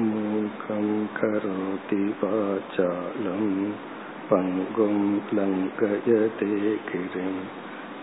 [0.00, 0.86] मूकं
[1.16, 3.44] करोति वाचालं
[4.30, 4.98] पङ्गुं
[5.36, 6.50] लङ्घयते
[6.88, 7.34] गिरिं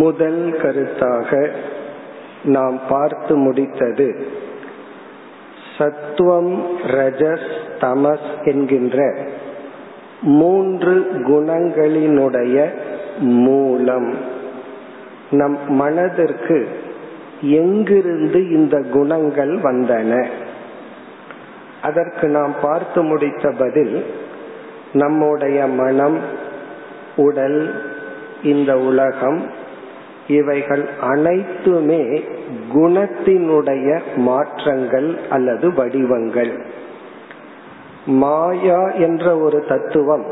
[0.00, 1.30] முதல் கருத்தாக
[2.43, 4.25] நாம் பார்த்து முடித்தது.
[5.77, 9.17] சத்துவம் ரஜஸ் தமஸ் என்கின்ற
[10.21, 12.73] மூன்று குணங்களினுடைய
[13.19, 14.13] மூலம்
[15.31, 16.67] நம் மனதிற்கு
[17.41, 20.27] எங்கிருந்து இந்த குணங்கள் வந்தன?
[21.81, 24.05] அதற்கு நாம் பார்த்து முடித்த பதில்
[24.93, 26.17] நம்முடைய மனம்
[27.15, 27.83] உடல்
[28.43, 29.43] இந்த உலகம்
[30.27, 32.23] இவைகள் அனைத்துமே
[32.73, 36.65] குணத்தினுடைய மாற்றங்கள் அல்லது வடிவங்கள்.
[38.05, 40.25] மாயா என்ற ஒரு தத்துவம்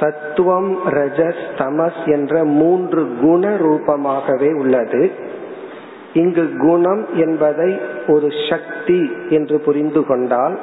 [0.00, 5.10] சத்துவம் ரஜஸ் தமஸ் என்ற மூன்று குண ரூபமாகவே உள்ளது.
[6.12, 7.78] இங்கு குணம் என்பதை
[8.08, 10.58] ஒரு சக்தி என்று புரிந்து கொண்டால்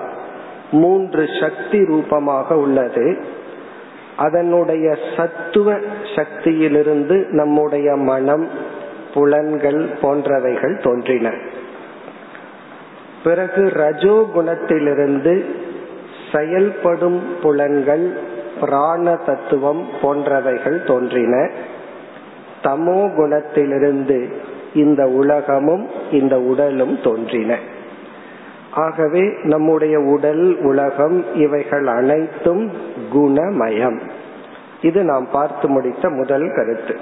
[0.72, 3.18] மூன்று சக்தி ரூபமாக உள்ளது.
[4.18, 5.74] அதனுடைய சத்துவ
[6.16, 8.50] சக்தியிலிருந்து நம்முடைய மனம்
[9.14, 11.34] புலன்கள் போன்றவைகள் தோன்றின.
[13.24, 15.46] பிறகு ரஜோ குணத்திலிருந்து
[16.34, 18.18] செயல்படும் புலன்கள்
[18.60, 21.50] பிராண தத்துவம் போன்றவைகள் தோன்றின.
[22.64, 24.34] தமோ குணத்திலிருந்து
[24.74, 27.58] இந்த உலகமும் இந்த உடலும் தோன்றின.
[28.76, 32.72] ஆகவே நம்முடைய உடல் உலகம் இவைகள் அனைத்தும்
[33.14, 34.00] குணமயம்.
[34.82, 37.00] இது நாம் பார்த்து முடித்த முதல் கருத்து.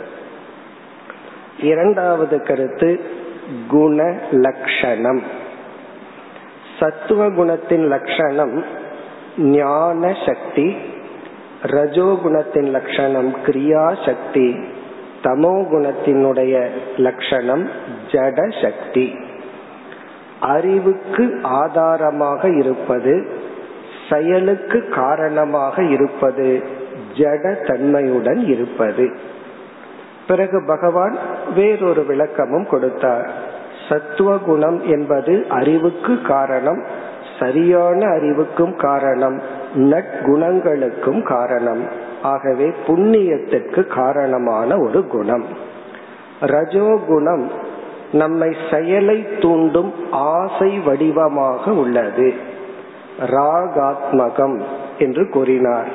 [1.60, 3.00] இரண்டாவது கருத்து
[3.68, 5.22] குண லட்சணம்
[6.80, 8.66] சத்துவ குணத்தின் லட்சணம்
[9.38, 10.76] ஞான சக்தி
[11.64, 14.60] ரஜோகுணத்தின் லட்சணம் கிரியா சக்தி
[15.24, 16.68] தமோ குணத்தினுடைய
[16.98, 17.70] லட்சணம்
[18.12, 19.18] ஜட சக்தி
[20.44, 23.28] அறிவுக்கு ஆதாரமாக இருப்பது
[24.10, 26.62] செயலுக்கு காரணமாக இருப்பது
[27.14, 29.18] ஜட தன்மையுடன் இருப்பது.
[30.28, 31.18] பிறகு பகவான்
[31.56, 33.32] வேறொரு விளக்கமும் கொடுத்தார்.
[33.90, 36.84] சத்துவ குணம் என்பது அறிவுக்கு காரணம்
[37.40, 39.42] சரியான அறிவுக்கும் காரணம்
[39.76, 41.88] நற்குணங்களுக்கும் காரணம்.
[42.24, 45.46] ஆகவே புண்ணியத்திற்கு காரணமான ஒரு குணம்.
[46.42, 47.50] ரஜோகுணம்
[48.14, 52.34] நம்மை செயலை தூண்டும் ஆசை வடிவமாக உள்ளது.
[53.20, 54.64] ராகாத்மகம்
[55.00, 55.88] என்று கூறினார்.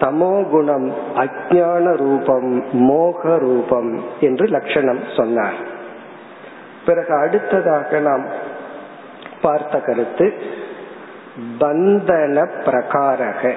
[0.00, 5.58] தமோ குணம் அஜான ரூபம் மோக ரூபம் என்று லட்சணம் சொன்னார்.
[6.86, 8.24] பிறகு அடுத்ததாக நாம்
[9.42, 10.34] பார்த்த கருத்து
[11.60, 13.52] பந்தன பிரகாரக.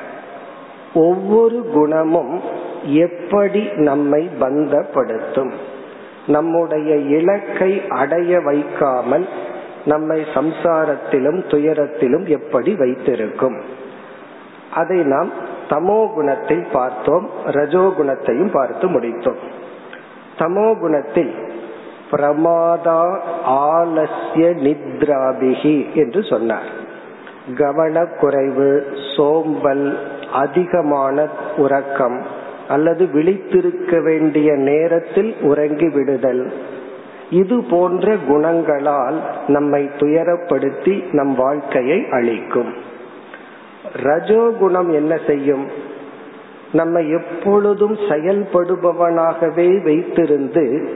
[0.94, 2.42] ஒவ்வொரு குணமும்
[2.84, 5.69] எப்படி நம்மை பந்தப்படுத்தும்?
[6.30, 9.26] நம்முடைய இலக்கை அடைய வைக்காமல்
[9.86, 13.58] நம்மை சம்சாரத்திலும் துயரத்திலும் எப்படி வைத்திருக்கும்?
[14.74, 15.30] அதை நாம்
[15.70, 19.40] தமோ குணத்தை பார்த்தோம் ரஜோ குணத்தையும் பார்த்து முடித்தோம்.
[20.38, 21.34] தமோ குணத்தில்
[22.12, 23.02] பிரமாதா
[23.70, 26.70] ஆலசிய நித்ராபிகி என்று சொன்னார்.
[27.58, 28.70] கவனக்குறைவு
[29.16, 29.86] சோம்பல்
[30.34, 32.18] அதிகமான உறக்கம்
[32.70, 36.54] அல்லது விழித்திருக்க வேண்டிய நேரத்தில் உறங்கி விடுதல்.
[37.30, 42.74] இது போன்ற குணங்களால் நம்மை துயரப்படுத்தி நம் வாழ்க்கையை அழிக்கும்.
[44.04, 45.68] ரஜோகுணம் என்ன செய்யும்?
[46.72, 50.88] நம்ம எப்பொழுதும் செயல்படுபவனாகவே வைத்திருந்து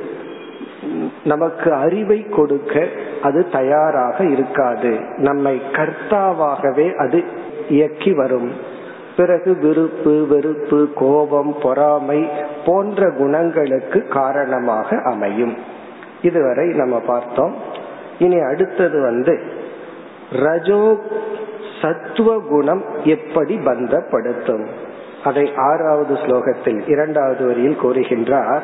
[1.23, 2.87] நமக்கு அறிவை கொடுக்க
[3.21, 4.99] அது தயாராக இருக்காது.
[5.17, 7.23] நம்மை கர்த்தாவாகவே அது
[7.69, 8.51] இயக்கி வரும்.
[9.17, 12.29] பிறகு விருப்பு வெறுப்பு கோபம் பொறாமை
[12.65, 15.57] போன்ற குணங்களுக்கு காரணமாக அமையும்.
[16.21, 17.55] இதுவரை நம்ம பார்த்தோம்.
[18.19, 19.39] இனி அடுத்தது வந்து
[20.31, 20.97] ரஜோ
[21.81, 24.65] சத்துவ குணம் எப்படி பந்தப்படுத்தும்?
[25.23, 28.61] அதை ஆறாவது ஸ்லோகத்தில் இரண்டாவது வரியில் கூறுகின்றார்.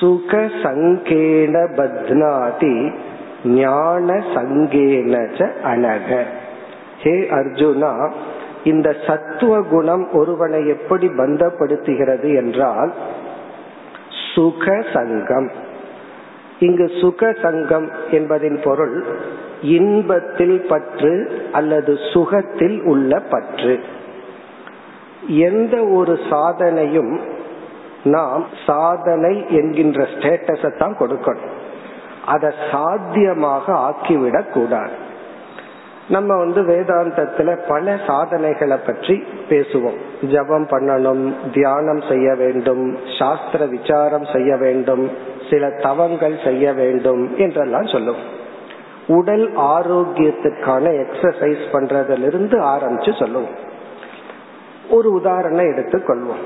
[0.00, 2.92] சுக சங்கேன பத்னாதி
[3.44, 6.22] ஞான சங்கேன அனக.
[7.02, 8.12] ஹே அர்ஜுனா
[8.64, 12.92] இந்த சத்துவ குணம் ஒருவனை எப்படி பந்தப்படுத்துகிறது என்றால்
[14.34, 15.50] சுக சங்கம்.
[16.58, 19.04] இங்கு சுக சங்கம் என்பதின் பொருள்
[19.62, 23.80] இன்பத்தில் பற்று அல்லது சுகத்தில் உள்ள பற்று.
[25.26, 27.20] எந்த ஒரு சாதனையும்
[28.04, 31.60] நாம் சாதனை என்கின்ற ஸ்டேட்டஸை தான் கொடுக்கணும்.
[32.26, 35.10] அதை சாத்தியமாக ஆக்கிவிடக் கூடாது
[36.14, 39.14] நம்ம வந்து வேதாந்தத்துல பல சாதனைகளை பற்றி
[39.48, 39.98] பேசுவோம்.
[40.32, 41.22] ஜபம் பண்ணணும்
[41.54, 42.84] தியானம் செய்ய வேண்டும்
[43.18, 45.04] சாஸ்திர விசாரம் செய்ய வேண்டும்
[45.50, 48.22] சில தவங்கள் செய்ய வேண்டும் என்றெல்லாம் சொல்லும்
[49.18, 53.56] உடல் ஆரோக்கியத்துக்கான எக்ஸசைஸ் பண்றதிலிருந்து ஆரம்பிச்சு சொல்லுவோம்.
[54.90, 56.42] ஒரு உதாரணம் எடுத்துக்கொள்வோம்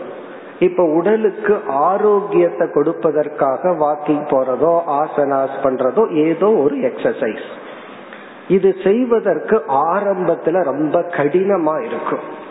[0.58, 1.54] இப்ப உடலுக்கு
[1.88, 7.46] ஆரோக்கியத்தை கொடுப்பதற்காக வாக்கிங் போறதோ ஆசனாஸ் பண்றதோ ஏதோ ஒரு எக்ஸசைஸ்
[8.48, 12.44] இது செய்வதற்கு ஆரம்பத்துல ரொம்ப கடினமா இருக்கும்.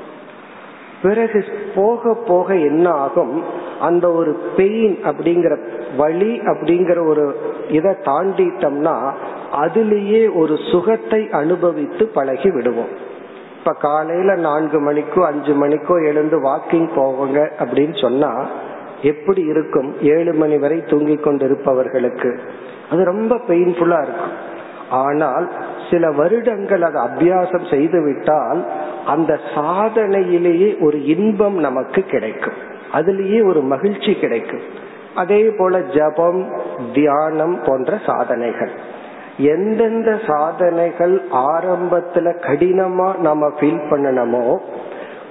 [1.02, 1.46] பிறகு
[1.76, 3.44] போக போக என்ன ஆகும்?
[3.82, 5.58] அந்த ஒரு பெயின் அப்படிங்கிற
[5.98, 7.40] வழி அப்படிங்கிற ஒரு
[7.70, 9.12] இதை தாண்டிட்டோம்னா
[9.54, 13.14] அதுலேயே ஒரு சுகத்தை அனுபவித்து பழகி விடுவோம்.
[13.60, 18.46] இப்ப காலையில நான்கு மணிக்கோ அஞ்சு மணிக்கோ எழுந்து வாக்கிங் போவாங்க அப்படின்னு சொன்னா
[19.02, 19.96] எப்படி இருக்கும்?
[20.02, 22.40] ஏழு மணி வரை தூங்கி கொண்டிருப்பவர்களுக்கு.
[22.92, 24.54] அது ரொம்ப பெயின்ஃபுல்லா இருக்கும்.
[24.90, 25.52] ஆனால்
[25.92, 28.66] சில வருடங்கள் அதை அபியாசம் செய்து விட்டால்
[29.06, 32.54] அந்த சாதனையிலேயே ஒரு இன்பம் நமக்கு கிடைக்கும்.
[32.94, 34.62] அதுலேயே ஒரு மகிழ்ச்சி கிடைக்கும்.
[35.16, 36.54] அதே போல ஜபம்
[36.94, 38.72] தியானம் போன்ற சாதனைகள்.
[39.38, 44.58] எந்தெந்த சாதனைகள் ஆரம்பத்துல கடினமா நம்ம ஃபீல் பண்ணணுமோ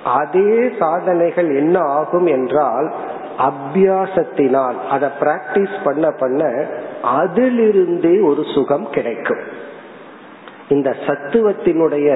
[0.05, 2.93] அதே சாதனைகள் என்ன ஆகும் என்றால்
[3.39, 6.45] அபியாசத்தினால் அதை பிராக்டிஸ் பண்ண பண்ண
[7.21, 9.43] அதிலிருந்தே ஒரு சுகம் கிடைக்கும்.
[10.69, 12.09] இந்த சத்துவத்தினுடைய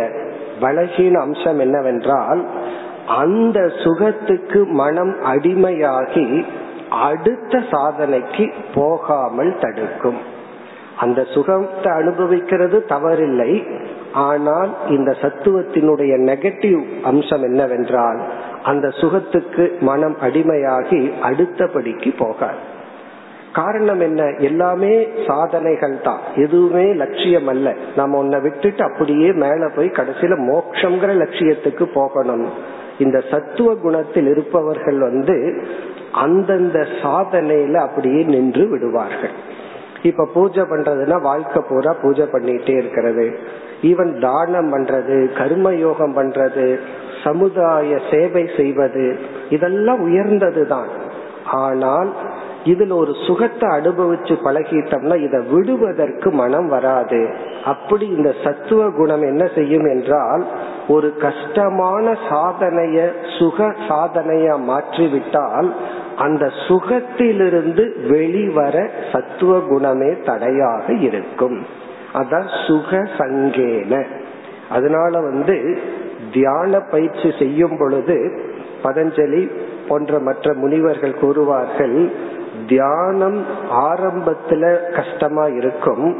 [0.60, 2.46] பலகீன அம்சம் என்னவென்றால்
[3.06, 6.44] அந்த சுகத்துக்கு மனம் அடிமையாகி
[6.90, 10.18] அடுத்த சாதனைக்கு போகாமல் தடுக்கும்.
[10.98, 13.52] அந்த சுகத்தை அனுபவிக்கிறது தவறில்லை.
[14.12, 18.20] ஆனால் இந்த சத்துவத்தினுடைய நெகட்டிவ் அம்சம் என்னவென்றால்
[18.68, 22.60] அந்த சுகத்துக்கு மனம் அடிமையாகி அடுத்தபடிக்கு போகாது.
[23.52, 24.22] காரணம் என்ன?
[24.38, 24.92] எல்லாமே
[25.26, 32.46] சாதனைகள் தான் எதுவுமே லட்சியம் அல்ல நம்ம உன்னை விட்டுட்டு அப்படியே மேல போய் கடைசியில மோக்ஷங்கிற லட்சியத்துக்கு போகணும்.
[32.98, 35.36] இந்த சத்துவ குணத்தில் இருப்பவர்கள் வந்து
[36.12, 39.36] அந்தந்த சாதனையில அப்படியே நின்று விடுவார்கள்.
[40.02, 43.26] இப்ப பூஜை பண்றதுன்னா வாழ்க்கை பூரா பூஜை பண்ணிட்டே இருக்கிறது.
[43.82, 46.66] ஈவன் தானம் பண்றது கர்ம யோகம் பண்றது
[47.24, 49.06] சமுதாய சேவை செய்வது
[49.56, 50.90] இதெல்லாம் உயர்ந்தது தான்
[51.64, 52.10] ஆனால்
[52.72, 57.20] இதில் ஒரு சுகத்தை அனுபவிச்சு பழகிட்டோம்னா இதை விடுவதற்கு மனம் வராது.
[57.64, 60.42] அப்படி இந்த சத்துவ குணம் என்ன செய்யும் என்றால்
[60.94, 62.98] ஒரு கஷ்டமான சாதனைய
[63.38, 65.70] சுக சாதனைய மாற்றிவிட்டால்
[66.26, 68.76] அந்த சுகத்திலிருந்து வெளிவர
[69.12, 71.58] சத்துவ குணமே தடையாக இருக்கும்.
[72.20, 74.02] அதான் சுக சங்கேன
[74.76, 75.56] அதனால வந்து
[76.32, 78.42] தியான பயிற்சி செய்யும் பொழுது
[78.82, 79.50] பதஞ்சலி
[79.88, 82.10] போன்ற மற்ற முனிவர்கள் கூறுவார்கள்
[82.68, 86.16] தியானம் ஆரம்பத்துல கஷ்டமா இருக்கும்.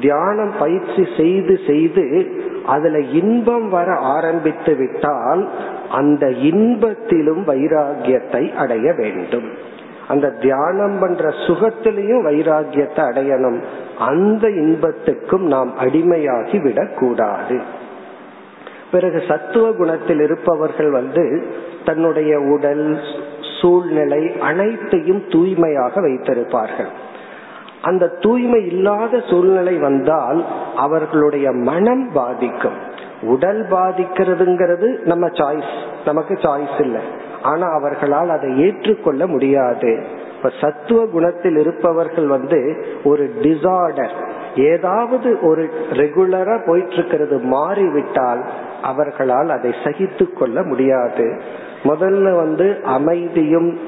[0.00, 2.32] தியானம் பயிற்சி செய்து செய்து
[2.66, 5.48] அதுல இன்பம் வர ஆரம்பித்து விட்டால்
[5.90, 9.50] அந்த இன்பத்திலும் வைராகியத்தை அடைய வேண்டும்.
[10.08, 13.58] அந்த தியானம் பண்ற சுகத்திலையும் வைராகியத்தை அடையணும்.
[13.98, 17.82] அந்த இன்பத்துக்கும் நாம் அடிமையாகி விடக்கூடாது.
[18.94, 21.24] பிறகு சத்துவ குணத்தில் இருப்பவர்கள் வந்து
[21.84, 22.86] தன்னுடைய உடல்
[23.60, 26.90] சூழ்நிலை அனைத்தையும் தூய்மையாக வைத்திருப்பார்கள்.
[27.82, 30.40] அந்த தூய்மை இல்லாத சூழ்நிலை வந்தால்
[30.76, 32.78] அவர்களுடைய மனம் பாதிக்கும்.
[33.22, 35.72] உடல் பாதிக்கிறதுங்கிறது நம்ம சாய்ஸ்
[36.04, 37.02] நமக்கு சாய்ஸ் இல்லை.
[37.42, 39.92] ஆனா அவர்களால் அதை ஏற்றுக்கொள்ள முடியாது.
[40.36, 42.60] இப்ப சத்துவ குணத்தில் இருப்பவர்கள் வந்து
[43.04, 44.14] ஒரு டிசார்டர்
[44.56, 45.62] ஏதாவது ஒரு
[46.00, 48.42] ரெகுலரா போயிட்டு இருக்கிறது மாறிவிட்டால்
[48.82, 51.40] அவர்களால் அதை சகித்து கொள்ள முடியாது.
[51.84, 53.78] முதல்ல வந்து அமைதியும்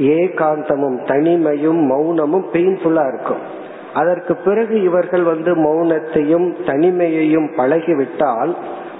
[0.00, 3.54] ஏகாந்தமும் தனிமையும் மௌனமும் பெயின்ஃபுல்லா இருக்கும்.
[3.94, 8.54] அதற்கு பிறகு இவர்கள் வந்து மௌனத்தையும் தனிமையையும் பழகிவிட்டால்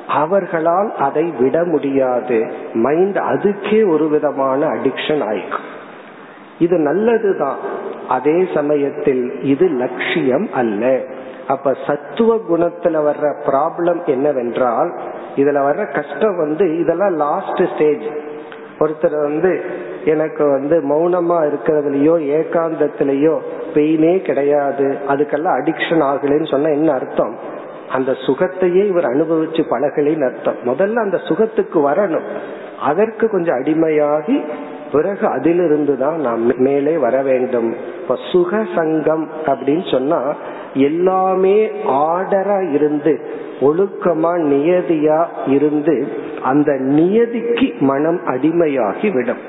[0.08, 2.52] அவர்களால் அதை விட முடியாது.
[2.72, 5.66] மைண்ட் அதுக்கே ஒரு விதமான அடிக்ஷன் ஆயிக்கும்.
[6.58, 7.56] இது நல்லதுதான்.
[8.08, 11.00] அதே சமயத்தில் இது லட்சியம் அல்ல.
[11.48, 14.98] அப்ப சத்துவ குணத்துல வர்ற ப்ராப்ளம் என்னவென்றால்
[15.36, 18.06] இதுல வர்ற கஷ்டம் வந்து இதெல்லாம் லாஸ்ட் ஸ்டேஜ்
[18.80, 19.64] ஒருத்தர் வந்து
[20.04, 23.38] எனக்கு வந்து மௌனமா இருக்கிறதுலயோ ஏகாந்தத்திலயோ
[23.74, 24.96] பெயினே கிடையாது.
[25.08, 27.36] அதுக்கெல்லாம் அடிக்ஷன் ஆகலன்னு சொன்னா என்ன அர்த்தம்?
[27.92, 30.54] அந்த சுகத்தையே இவர் அனுபவிச்சு பழகலின்னு அர்த்தம்.
[30.64, 32.26] முதல்ல அந்த சுகத்துக்கு வரணும்.
[32.80, 34.44] அதற்கு கொஞ்சம் அடிமையாகி
[34.92, 37.70] பிறகு அதிலிருந்து தான் நாம் மேலே வர வேண்டும்.
[38.02, 40.20] இப்ப சுக சங்கம் அப்படின்னு சொன்னா
[40.88, 43.12] எல்லாமே ஆர்டரா இருந்து
[43.60, 45.94] ஒழுக்கமா நியதியா இருந்து
[46.42, 49.42] அந்த நியதிக்கு மனம் அடிமையாகி விடும்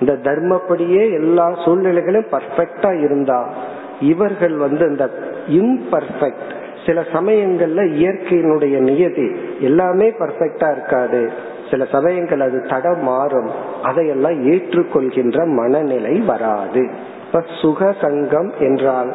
[0.00, 3.40] இந்த தர்மப்படியே எல்லா சூழ்நிலைகளும் பர்ஃபெக்டா இருந்தா
[4.00, 5.04] இவர்கள் வந்து இந்த
[5.60, 6.50] இம்பர்ஃபெக்ட்
[6.86, 9.26] சில சமயங்கள்ல இயற்கையினுடைய நியதி
[9.60, 11.20] எல்லாமே பர்ஃபெக்டா இருக்காது.
[11.72, 13.50] சில சமயங்கள் அது தடம் மாறும்.
[13.82, 16.82] அதையெல்லாம் ஏற்றுக்கொள்கின்ற மனநிலை வராது.
[17.26, 19.12] இப்ப சுக சங்கம் என்றால்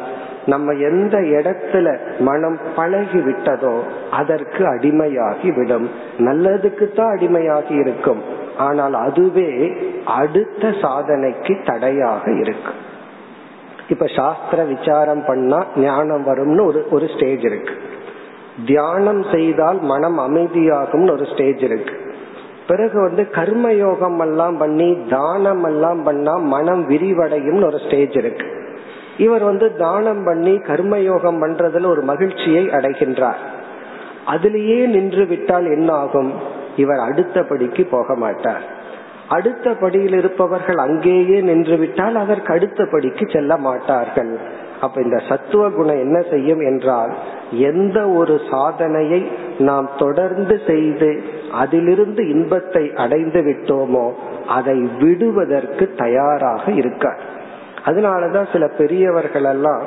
[0.52, 1.86] நம்ம எந்த இடத்துல
[2.18, 3.72] மனம் பழகி விட்டதோ
[4.10, 5.86] அதற்கு அடிமையாகி விடும்
[6.28, 8.22] நல்லதுக்கு தான் அடிமையாகி இருக்கும்.
[8.66, 9.50] ஆனால் அதுவே
[10.20, 12.80] அடுத்த சாதனைக்கு தடையாக இருக்கும்
[13.92, 17.74] இப்ப சாஸ்திர விசாரம் பண்ணா ஞானம் வரும்னு ஒரு ஒரு ஸ்டேஜ் இருக்கு.
[18.66, 21.94] தியானம் செய்தால் மனம் அமைதியாகும்னு ஒரு ஸ்டேஜ் இருக்கு.
[22.68, 28.46] பிறகு வந்து கர்மயோகம் எல்லாம் பண்ணி தானம் எல்லாம் பண்ணா மனம் விரிவடையும் ஒரு ஸ்டேஜ் இருக்கு.
[29.16, 33.42] இவர் வந்து தானம் பண்ணி கர்மயோகம் பண்றதுல ஒரு மகிழ்ச்சியை அடைகின்றார்.
[34.26, 36.32] அதிலேயே நின்று விட்டால் என்ன ஆகும்?
[36.76, 38.64] இவர் அடுத்த படிக்கு போக மாட்டார்.
[39.28, 44.32] அடுத்த படியில் இருப்பவர்கள் அங்கேயே நின்று விட்டால் அதற்கு அடுத்த படிக்கு செல்ல மாட்டார்கள்.
[44.80, 47.12] அப்ப இந்த சத்துவ குணம் என்ன செய்யும் என்றால்
[47.50, 49.20] எந்த ஒரு சாதனையை
[49.58, 51.22] நாம் தொடர்ந்து செய்து
[51.52, 54.12] அதிலிருந்து இன்பத்தை அடைந்து விட்டோமோ
[54.46, 57.18] அதை விடுவதற்கு தயாராக இருக்கார்.
[57.84, 59.82] அதனாலதான் சில பெரியவர்கள் எல்லாம்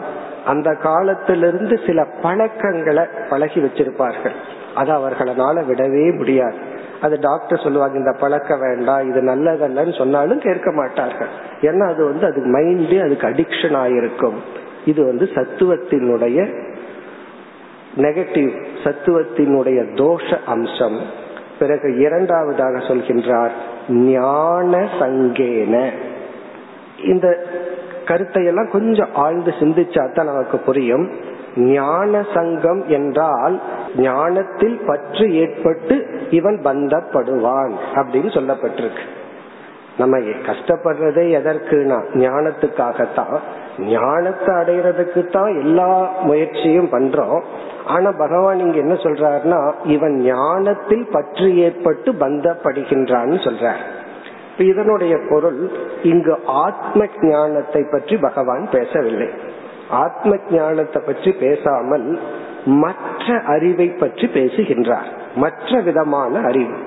[0.45, 4.35] அந்த காலத்திலிருந்து சில பழக்கங்களை பழகி வச்சிருப்பார்கள்.
[4.75, 6.55] அது அவர்களால விடவே முடியாது.
[7.01, 11.27] அது டாக்டர் சொல்லுவாங்க இந்த பழக்கம் வேண்டாம் இது நல்லதல்லன்னு சொன்னாலும் கேட்க மாட்டார்கள்.
[11.61, 14.33] ஏன்னா அது வந்து அது மைண்டு அதுக்கு அடிக்ஷன் ஆயிருக்கும்.
[14.85, 16.53] இது வந்து சத்துவத்தினுடைய
[17.97, 20.99] நெகட்டிவ் சத்துவத்தினுடைய தோஷ அம்சம்.
[21.59, 23.51] பிறகு இரண்டாவதாக சொல்கின்றார்
[23.89, 25.89] ஞான சங்கேன.
[27.03, 27.45] இந்த
[28.05, 31.11] கருத்தை எல்லாம் கொஞ்சம் ஆழ்ந்து சிந்திச்சா தான் நமக்கு புரியும்.
[31.55, 33.61] ஞான சங்கம் என்றால்
[33.97, 39.03] ஞானத்தில் பற்று ஏற்பட்டு இவன் பந்தப்படுவான் அப்படின்னு சொல்லப்பட்டிருக்கு.
[39.97, 43.39] நம்ம கஷ்டப்படுறதே எதற்குனா ஞானத்துக்காகத்தான்.
[43.77, 47.41] ஞானத்தை அடையிறதுக்கு தான் எல்லா முயற்சியும் பண்றோம்.
[47.85, 53.77] ஆனா பகவான் இங்க என்ன சொல்றாருன்னா இவன் ஞானத்தில் பற்று ஏற்பட்டு பந்தப்படுகின்றான்னு சொல்றார்.
[54.57, 55.71] இதனுடைய பொருள்
[56.03, 59.29] இங்கு ஆத்ம ஞானத்தை பற்றி பகவான் பேசவில்லை.
[59.89, 62.19] ஆத்ம ஞானத்தை பற்றி பேசாமல்
[62.65, 65.05] மற்ற அறிவை பற்றி பேசுகின்றார்.
[65.35, 66.77] மற்ற விதமான அறிவு.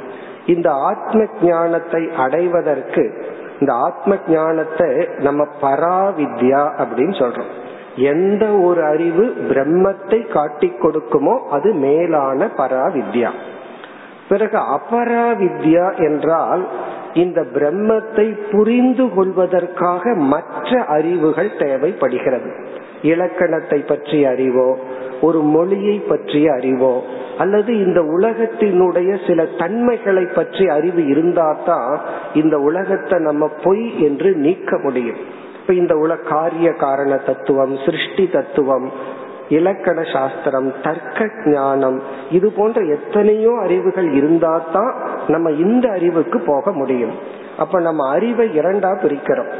[0.46, 7.52] இந்த ஆத்ம ஞானத்தை அடைவதற்கு இந்த ஆத்ம ஞானத்தை நம்ம பராவித்யா அப்படின்னு சொல்றோம்.
[7.96, 13.30] எந்த ஒரு அறிவு பிரம்மத்தை காட்டி கொடுக்குமோ அது மேலான பராவித்யா.
[14.28, 16.68] பிறகு அபராவித்யா என்றால்
[17.14, 22.50] இந்த பிரம்மத்தை புரிந்து கொள்வதற்காக மற்ற அறிவுகள் தேவைப்படுகிறது.
[23.02, 24.78] இலக்கணத்தை பற்றிய அறிவோ
[25.24, 26.94] ஒரு மொழியை பற்றிய அறிவோ?
[27.38, 31.94] அல்லது இந்த உலகத்தினுடைய சில தன்மைகளை பற்றி அறிவு இருந்தாதான்
[32.34, 35.20] இந்த உலகத்தை நம்ம பொய் என்று நீக்க முடியும்.
[35.60, 38.88] இப்ப இந்த உலக காரிய காரண தத்துவம் சிருஷ்டி தத்துவம்
[39.48, 41.98] இலக்கண சாஸ்திரம் தர்க்க ஞானம்
[42.30, 44.92] இது போன்ற எத்தனையோ அறிவுகள் இருந்தா தான்
[45.28, 47.14] நம்ம இந்த அறிவுக்கு போக முடியும்.
[47.58, 49.52] அப்ப நம்ம அறிவை இரண்டா பிரிக்கிறோம்.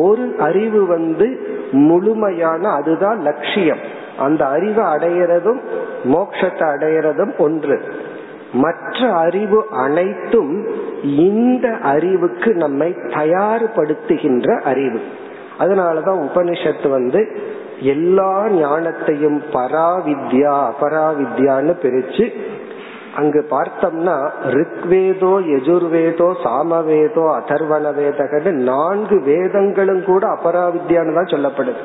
[0.00, 1.26] ஒரு அறிவு வந்து
[1.86, 3.82] முழுமையான அதுதான் லட்சியம்.
[4.22, 5.60] அந்த அறிவை அடையிறதும்
[6.04, 7.76] மோட்சத்தை அடையிறதும் ஒன்று.
[8.54, 10.52] மற்ற அறிவு அனைத்தும்
[11.02, 12.88] இந்த அறிவுக்கு நம்மை
[13.18, 15.00] தயார்படுத்துகின்ற அறிவு.
[15.58, 17.20] அதனாலதான் உபனிஷத்து வந்து
[17.94, 22.26] எல்லா ஞானத்தையும் பராவித்யா அபராவித்யான்னு பிரிச்சு
[23.14, 24.14] அங்கு பார்த்தோம்னா
[24.56, 31.82] ரிக்வேதோ எஜுர்வேதோ சாமவேதோ அதர்வண வேதகன்னு நான்கு வேதங்களும் கூட அபராவித்யான்னு தான் சொல்லப்படுது.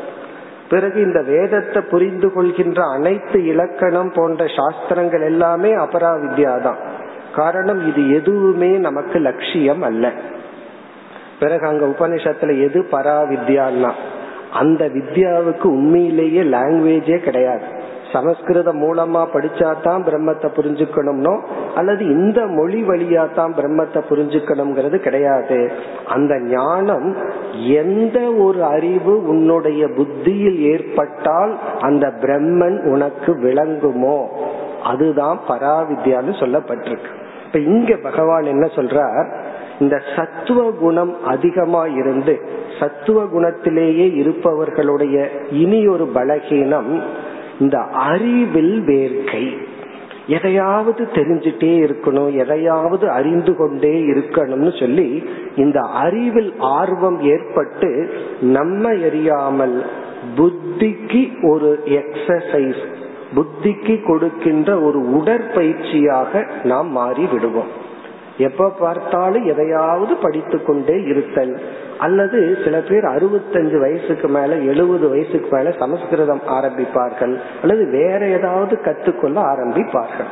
[0.70, 6.78] பிறகு இந்த வேதத்தை புரிந்து கொள்கின்ற அனைத்து இலக்கணம் போன்ற சாஸ்திரங்கள் எல்லாமே அபராவித்யா தான்.
[7.36, 10.12] காரணம் இது எதுவுமே நமக்கு லட்சியம் அல்ல.
[11.40, 13.92] பிறகு அங்க உபனிஷத்துல எது பராவித்யான்னா
[14.54, 17.86] அந்த வித்யாவுக்கு உண்மையிலேயே லாங்குவேஜே கிடையாது.
[18.14, 21.34] சமஸ்கிருதம் மூலமா படிச்சா தான் பிரம்மத்தை புரிஞ்சுக்கணும்னோ
[21.76, 25.60] அல்லது இந்த மொழி வழியா தான் பிரம்மத்தை புரிஞ்சுக்கணுங்கிறது கிடையாது.
[26.16, 27.08] அந்த ஞானம்
[27.82, 34.20] எந்த ஒரு அறிவு உன்னுடைய புத்தியில் ஏற்பட்டால் அந்த பிரம்மன் உனக்கு விளங்குமோ
[34.84, 37.12] அதுதான் பராவித்யான்னு சொல்லப்பட்டிருக்கு.
[37.46, 39.28] இப்ப இங்க பகவான் என்ன சொல்றார்?
[39.80, 42.34] இந்த சத்துவ குணம் அதிகமா இருந்து
[42.80, 45.18] சத்துவ குணத்திலேயே இருப்பவர்களுடைய
[45.62, 46.92] இனி ஒரு பலகீனம்
[47.60, 49.58] இந்த அறிவில் வேர்க்கை.
[50.28, 55.24] எதையாவது தெரிஞ்சுட்டே இருக்கணும் எதையாவது அறிந்து கொண்டே இருக்கணும்னு சொல்லி
[55.56, 58.10] இந்த அறிவில் ஆர்வம் ஏற்பட்டு
[58.42, 59.86] நம்ம எரியாமல்
[60.38, 62.84] புத்திக்கு ஒரு எக்ஸசைஸ்
[63.36, 67.86] புத்திக்கு கொடுக்கின்ற ஒரு உடற்பயிற்சியாக நாம் மாறி விடுவோம்
[68.38, 71.60] எப்ப பார்த்தாலும் எதையாவது படித்து கொண்டே இருத்தல்.
[71.98, 77.36] அல்லது சில பேர் அறுபத்தஞ்சு வயசுக்கு மேல எழுபது வயசுக்கு மேல சமஸ்கிருதம் ஆரம்பிப்பார்கள்.
[77.62, 80.30] அல்லது வேற ஏதாவது கத்துக்கொள்ள ஆரம்பிப்பார்கள்.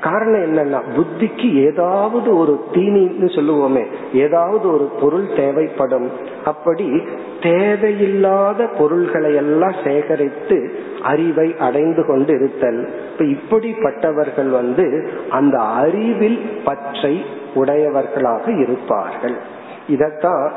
[0.00, 6.10] காரணம் என்னன்னா புத்திக்கு ஏதாவது ஒரு தீனின்னு சொல்லுவோமே ஏதாவது ஒரு பொருள் தேவைப்படும்.
[6.44, 7.02] அப்படி
[7.42, 12.88] தேவையில்லாத பொருள்களை எல்லாம் சேகரித்து அறிவை அடைந்து கொண்டு இருத்தல்
[13.18, 17.24] இப்ப இப்படிப்பட்டவர்கள் வந்து அந்த அறிவில் பற்றை
[17.54, 19.36] உடையவர்களாக இருப்பார்கள்.
[19.88, 20.50] இதத்தான்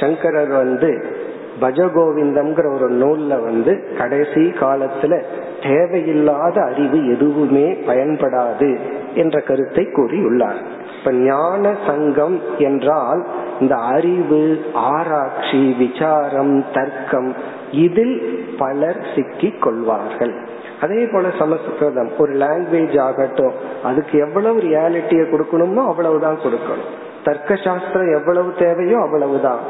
[0.00, 1.22] சங்கரர் வந்து
[1.60, 5.22] பஜகோவிந்தம்ங்கிற ஒரு நூல்ல வந்து கடைசி காலத்துல
[5.62, 8.78] தேவையில்லாத அறிவு எதுவுமே பயன்படாது
[9.14, 10.56] என்ற கருத்தை கூறியுள்ளார்.
[10.98, 13.26] இப்ப ஞான சங்கம் என்றால்
[13.60, 17.34] இந்த அறிவு ஆராய்ச்சி விசாரம் தர்க்கம்
[17.70, 20.34] இதில் பலர் சிக்கிக் கொள்வார்கள்.
[20.84, 26.92] அதே போல சமஸ்கிருதம் ஒரு லாங்குவேஜ் ஆகட்டும் அதுக்கு எவ்வளவு ரியாலிட்டியை கொடுக்கணுமோ அவ்வளவுதான் கொடுக்கணும்.
[27.24, 29.60] தர்க்க சாஸ்திரம் எவ்வளவு தேவையோ அவ்வளவுதான்.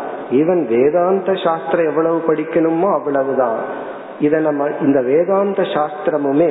[0.40, 3.58] ஈவன் வேதாந்த சாஸ்திரம் எவ்வளவு படிக்கணுமோ அவ்வளவுதான்.
[4.20, 6.50] இத நம்ம இந்த வேதாந்த சாஸ்திரமுமே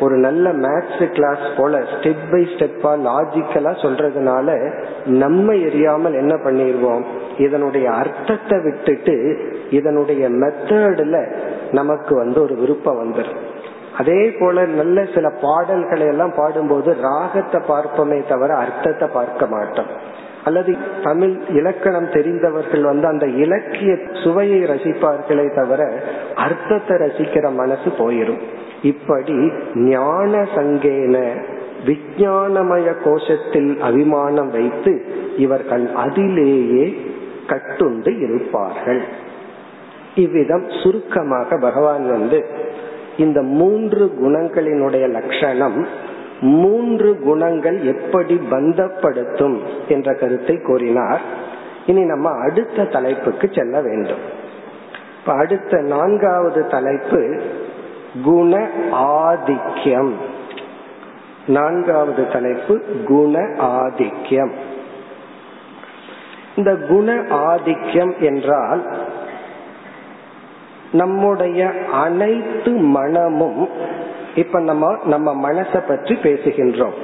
[0.00, 4.48] ஒரு நல்ல மேத்ஸ் கிளாஸ் போல ஸ்டெப் பை ஸ்டெப்பா லாஜிக்கலா சொல்றதுனால
[5.22, 7.04] நம்ம எரியாமல் என்ன பண்ணிடுவோம்
[7.38, 9.16] இதனுடைய அர்த்தத்தை விட்டுட்டு
[9.70, 11.18] இதனுடைய மெத்தட்ல
[11.72, 13.40] நமக்கு வந்து ஒரு விருப்பம் வந்துடும்
[14.00, 19.90] அதே போல நல்ல சில பாடல்களை எல்லாம் பாடும்போது ராகத்தை பார்ப்போமே தவிர அர்த்தத்தை பார்க்க மாட்டோம்.
[20.44, 23.92] அல்லது தமிழ் இலக்கணம் தெரிந்தவர்கள் வந்து அந்த இலக்கிய
[24.22, 25.80] சுவையை ரசிப்பார்களே தவிர
[26.44, 28.40] அர்த்தத்தை ரசிக்கிற மனசு போயிடும்
[28.82, 29.38] இப்படி
[29.90, 31.16] ஞான சங்கேன
[31.88, 34.92] விஞ்ஞானமய கோஷத்தில் அபிமானம் வைத்து
[35.36, 36.86] இவர்கள் அதிலேயே
[37.46, 39.02] கட்டுண்டு இருப்பார்கள்.
[40.14, 42.38] இவ்விதம் சுருக்கமாக பகவான் வந்து
[43.20, 45.78] இந்த மூன்று குணங்களினுடைய லட்சணம்
[46.40, 49.56] மூன்று குணங்கள் எப்படி பந்தப்படுத்தும்
[49.88, 51.22] என்ற கருத்தை கூறினார்.
[51.86, 54.22] இனி நம்ம அடுத்த தலைப்புக்கு செல்ல வேண்டும்.
[55.20, 57.22] இப்ப அடுத்த நான்காவது தலைப்பு
[58.24, 58.52] குண
[58.92, 60.12] ஆதிக்கியம்
[61.46, 62.74] நான்காவது தலைப்பு
[63.06, 63.38] குண
[63.78, 64.52] ஆதிக்கியம்
[66.56, 67.08] இந்த குண
[67.48, 68.82] ஆதிக்கியம் என்றால்
[70.92, 73.68] நம்முடைய அனைத்து மனமும்
[74.34, 76.96] இப்ப நம்ம நம்ம மனசை பற்றி பேசுகின்றோம்.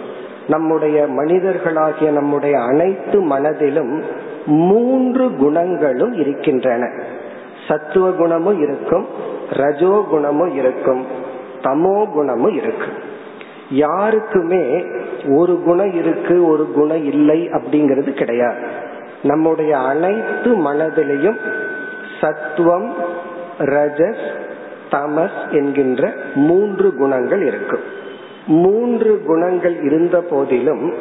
[0.49, 4.03] நம்முடைய மனிதர்களாகிய நம்முடைய அனைத்து மனதிலும்
[4.47, 6.91] மூன்று குணங்களும் இருக்கின்றன.
[7.69, 9.07] சத்துவ குணமும் இருக்கும்
[9.51, 11.07] ரஜோ குணமும் இருக்கும்
[11.63, 12.87] தமோ குணமும் இருக்கு.
[13.71, 14.85] யாருக்குமே
[15.37, 18.67] ஒரு குணம் இருக்கு ஒரு குணம் இல்லை அப்படிங்கிறது கிடையாது.
[19.23, 21.37] நம்முடைய அனைத்து மனதிலையும்
[22.21, 22.95] சத்துவம்
[23.59, 24.25] ரஜஸ்
[24.91, 27.85] தமஸ் என்கின்ற மூன்று குணங்கள் இருக்கும்
[28.47, 30.95] மூன்று குணங்கள் இருந்த போதிலும்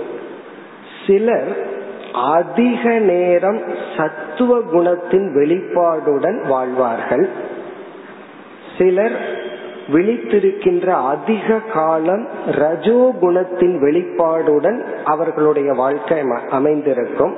[1.08, 1.74] சிலர்
[2.14, 3.62] அதிக நேரம்
[3.98, 7.30] சத்துவ குணத்தின் வெளிப்பாடுடன் வாழ்வார்கள்.
[8.78, 9.44] சிலர்
[9.94, 17.36] விழித்திருக்கின்ற அதிக காலம் ரஜோ குணத்தின் வெளிப்பாடுடன் அவர்களுடைய வாழ்க்கை அமைந்திருக்கும்.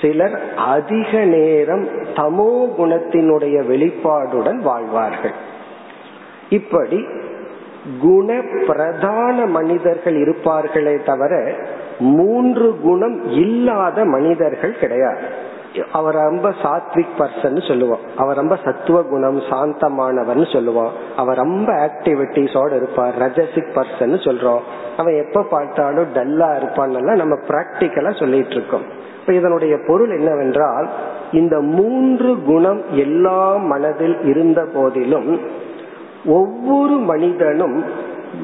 [0.00, 5.34] சிலர் அதிக நேரம் தமோ குணத்தினுடைய வெளிப்பாடுடன் வாழ்வார்கள்.
[6.50, 7.04] இப்படி
[8.00, 11.52] குண பிரதான மனிதர்கள் இருப்பார்களே தவிர
[11.98, 15.48] மூன்று குணம் இல்லாத மனிதர்கள் கிடையாது.
[15.92, 23.18] அவர் ரொம்ப சாத்விக் பர்சன் சொல்லுவோம் அவர் ரொம்ப சத்துவ குணம் சாந்தமானவர்னு சொல்லுவோம் அவர் ரொம்ப ஆக்டிவிட்டிஸோட இருப்பார்.
[23.18, 24.60] ரஜசிக் பர்சன் சொல்றோம்.
[24.96, 28.82] அவன் எப்ப பார்த்தாலும் டல்லா இருப்பான்னு நம்ம பிராக்டிக்கலா சொல்லிட்டு இருக்கோம்
[29.20, 30.88] இப்ப இதனுடைய பொருள் என்னவென்றால்
[31.32, 35.40] இந்த மூன்று குணம் எல்லா மனதில் இருந்த போதிலும்
[36.26, 37.84] ஒவ்வொரு மனிதனும்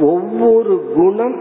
[0.01, 1.41] ஒவ்வொரு குணம்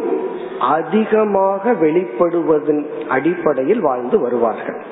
[0.60, 4.84] அதிகமாக வெளிப்படுவதன் அடிப்படையில் வாழ்ந்து வருவார்கள்.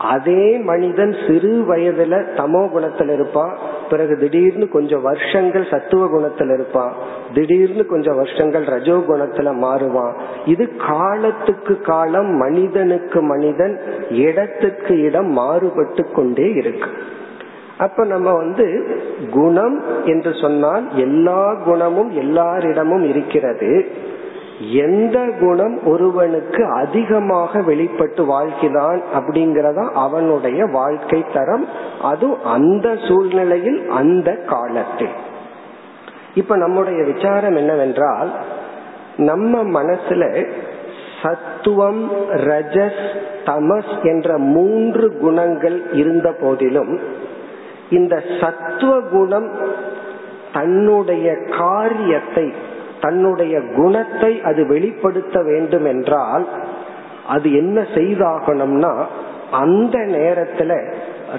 [0.00, 3.58] அதே மனிதன் சிறு வயதுல தமோ குணத்துல இருப்பான்.
[3.90, 6.94] பிறகு திடீர்னு கொஞ்சம் வருஷங்கள் சத்துவ குணத்துல இருப்பான்.
[7.34, 10.12] திடீர்னு கொஞ்சம் வருஷங்கள் ரஜோ குணத்துல மாறுவான்.
[10.44, 16.88] இது காலத்துக்கு காலம் மனிதனுக்கு மனிதன் இடத்துக்கு இடம் மாறுபட்டு கொண்டே இருக்கு.
[17.78, 18.98] அப்ப நம்ம வந்து
[19.30, 23.88] குணம் என்று சொன்னால் எல்லா குணமும் எல்லாரிடமும் இருக்கிறது.
[24.60, 31.66] எந்த குணம் ஒருவனுக்கு அதிகமாக வெளிப்பட்டு வாழ்கிறான் அப்படிங்கறதா அவனுடைய வாழ்க்கை தரம்.
[32.02, 35.28] அது அந்த சூழ்நிலையில் அந்த காலத்தில்.
[36.34, 38.30] இப்ப நம்முடைய விசாரம் என்னவென்றால்
[39.16, 40.48] நம்ம மனசுல
[41.22, 47.00] சத்துவம் ரஜஸ் தமஸ் என்ற மூன்று குணங்கள் இருந்த போதிலும்
[47.90, 49.58] இந்த சத்துவ குணம்
[50.52, 52.68] தன்னுடைய காரியத்தை
[53.00, 56.46] தன்னுடைய குணத்தை அது வெளிப்படுத்த வேண்டும் என்றால்
[57.28, 58.92] அது என்ன செய்தாகணும்னா
[59.50, 60.72] அந்த நேரத்துல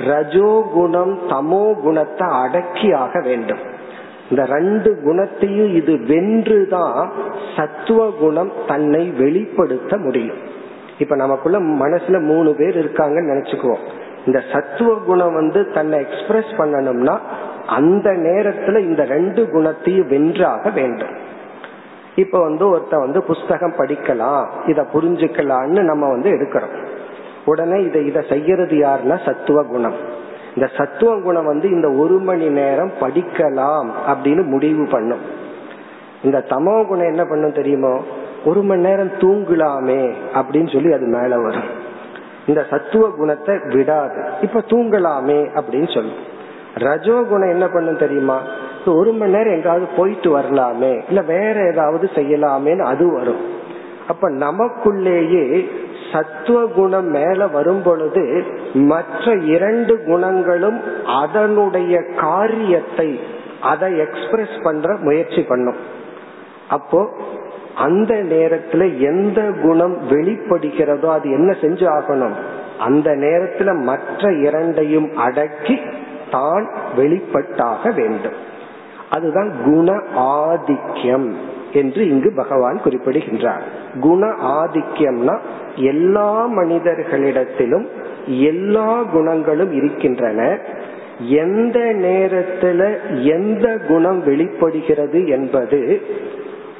[0.08, 3.62] ரஜோகுணம் தமோ குணத்தை அடக்கியாக வேண்டும்.
[4.30, 7.12] இந்த ரெண்டு குணத்தையும் இது வென்றுதான்
[7.56, 10.38] சத்துவ குணம் தன்னை வெளிப்படுத்த முடியும்.
[10.98, 13.84] இப்ப நமக்குள்ள மனசுல மூணு பேர் இருக்காங்கன்னு நினைச்சுக்குவோம்.
[14.26, 17.16] இந்த சத்துவ குணம் வந்து தன்னை எக்ஸ்பிரஸ் பண்ணணும்னா
[17.66, 21.21] அந்த நேரத்துல இந்த ரெண்டு குணத்தையும் வென்றாக வேண்டும்.
[22.16, 26.88] இப்ப வந்து ஒருத்த வந்து புஸ்தகம் படிக்கலாம் இத புரிஞ்சுக்கலாம்னு நம்ம வந்து எடுக்கிறோம்.
[27.46, 29.94] உடனே இதை இதை செய்யறது யாருன்னா சத்துவ குணம்.
[30.56, 35.20] இந்த சத்துவ குணம் வந்து இந்த ஒரு மணி நேரம் படிக்கலாம் அப்படின்னு முடிவு பண்ணும்.
[36.24, 38.00] இந்த தமோ குணம் என்ன பண்ணும் தெரியுமோ?
[38.46, 41.90] ஒரு மணி நேரம் தூங்கலாமே அப்படின்னு சொல்லி அது மேல வரும்.
[42.46, 44.30] இந்த சத்துவ குணத்தை விடாது.
[44.42, 46.30] இப்ப தூங்கலாமே அப்படின்னு சொல்லும்.
[46.76, 48.42] ரஜோகுணம் என்ன பண்ணும் தெரியுமா?
[48.86, 53.38] ஒரு மணி நேரம் எங்காவது போயிட்டு வரலாமே இல்ல வேற ஏதாவது செய்யலாமேன்னு அது வரும்.
[54.08, 55.70] அப்ப நமக்குள்ளேயே
[56.12, 63.20] சத்துவ குணம் மேல வரும் பொழுது மற்ற இரண்டு குணங்களும் அதனுடைய காரியத்தை
[63.62, 65.76] அதை எக்ஸ்பிரஸ் பண்ற முயற்சி பண்ணும்.
[66.68, 67.10] அப்போ
[67.76, 72.34] அந்த நேரத்துல எந்த குணம் வெளிப்படுகிறதோ அது என்ன செஞ்சு ஆகணும்?
[72.80, 75.80] அந்த நேரத்துல மற்ற இரண்டையும் அடக்கி
[76.32, 78.50] தான் வெளிப்பட்டாக வேண்டும்.
[79.12, 81.28] அதுதான் குண ஆதிக்கம்
[81.74, 83.64] என்று இங்கு பகவான் குறிப்பிடுகின்றார்.
[84.00, 84.28] குண
[84.60, 85.36] ஆதிக்கம்னா
[85.76, 87.86] எல்லா மனிதர்களிடத்திலும்
[88.26, 90.58] எல்லா குணங்களும் இருக்கின்றன.
[91.20, 92.82] எந்த நேரத்துல
[93.24, 96.02] எந்த குணம் வெளிப்படுகிறது என்பது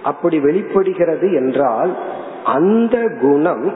[0.04, 1.92] அப்படி வெளிப்படுகிறது என்றால்
[2.44, 3.68] அந்த குணம்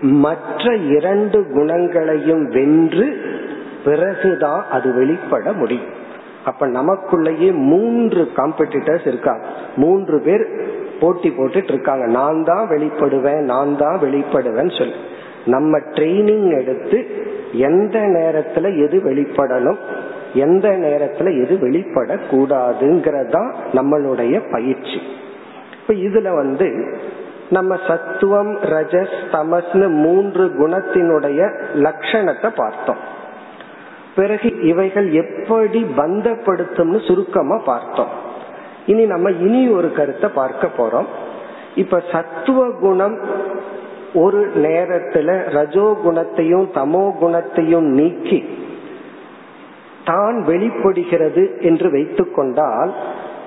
[0.00, 3.06] மற்ற இரண்டு குணங்களையும் வென்று
[3.84, 5.96] பிறகுதான் அது வெளிப்பட முடியும்.
[6.44, 9.38] அப்ப நமக்குள்ளேயே மூன்று காம்படிட்டர்ஸ் இருக்கா?
[9.76, 10.46] மூன்று பேர்
[11.00, 12.06] போட்டி போட்டுட்டு இருக்காங்க.
[12.06, 14.94] நான் தான் வெளிப்படுவேன் நான் தான் வெளிப்படுவேன் சொல்லி.
[15.46, 19.76] நம்ம ட்ரைனிங் எடுத்து எந்த நேரத்துல எது வெளிப்படணும்
[20.34, 25.00] எந்த நேரத்துல எது வெளிப்படக்கூடாதுங்கிறதான் நம்மளுடைய பயிற்சி.
[25.80, 26.96] இப்ப இதுல வந்து
[27.50, 33.16] நம்ம சத்துவம் ரஜஸ் தமஸ்னு மூன்று குணத்தினுடைய லட்சணத்தை பார்த்தோம்.
[34.18, 38.12] பிறகு இவைகள் எப்படி பந்தப்படுத்தும்னு சுருக்கமா பார்த்தோம்.
[38.90, 41.08] இனி நம்ம இனி ஒரு கருத்தை பார்க்க போறோம்.
[41.82, 43.16] இப்ப சத்துவ குணம்
[44.22, 48.38] ஒரு நேரத்துல ரஜோ குணத்தையும் தமோ குணத்தையும் நீக்கி
[50.10, 52.92] தான் வெளிப்படுகிறது என்று வைத்துக்கொண்டால்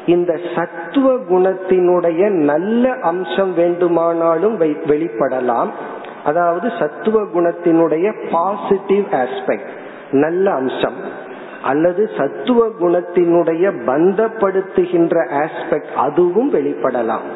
[0.05, 4.55] இந்த சத்துவ குணத்தினுடைய நல்ல அம்சம் வேண்டுமானாலும்
[4.91, 5.71] வெளிப்படலாம்.
[6.29, 9.71] அதாவது சத்துவ குணத்தினுடைய பாசிட்டிவ் ஆஸ்பெக்ட்
[10.11, 11.29] நல்ல அம்சம்.
[11.63, 17.27] அல்லது சத்துவ குணத்தினுடைய பந்தப்படுத்துகின்ற ஆஸ்பெக்ட் அதுவும் வெளிப்படலாம்.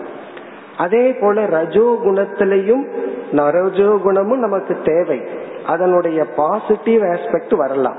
[0.78, 2.84] அதே போல ரஜோ குணத்திலையும்
[3.32, 5.22] ரஜோ குணமும் நமக்கு தேவை.
[5.68, 7.96] அதனுடைய பாசிட்டிவ் ஆஸ்பெக்ட் வரலாம்.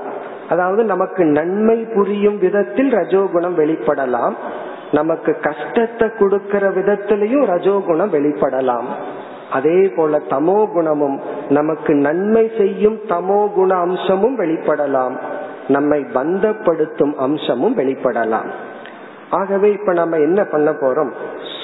[0.49, 4.33] அதாவது நமக்கு நன்மை புரியும் விதத்தில் ரஜோகுணம் வெளிப்படலாம்.
[4.91, 8.85] நமக்கு கஷ்டத்தை கொடுக்கிற விதத்திலையும் ரஜோகுணம் வெளிப்படலாம்.
[9.51, 15.15] அதே போல தமோ குணமும் நமக்கு நன்மை செய்யும் தமோ குண அம்சமும் வெளிப்படலாம்.
[15.67, 18.45] நம்மை பந்தப்படுத்தும் அம்சமும் வெளிப்படலாம்.
[19.29, 21.11] ஆகவே இப்ப நம்ம என்ன பண்ண போறோம்?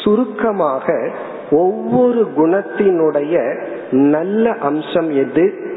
[0.04, 1.10] சுருக்கமாக
[1.52, 5.72] ஒவ்வொரு குணத்தினுடைய நல்ல அம்சம் எது?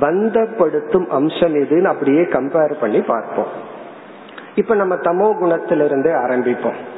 [0.00, 3.46] பந்தப்படுத்தும் அம்சம் எதுன்னு அப்படியே கம்பேர் பண்ணி பார்ப்போம்.
[4.54, 6.92] இப்ப நம்ம தமோ குணத்திலிருந்து ஆரம்பிப்போம்.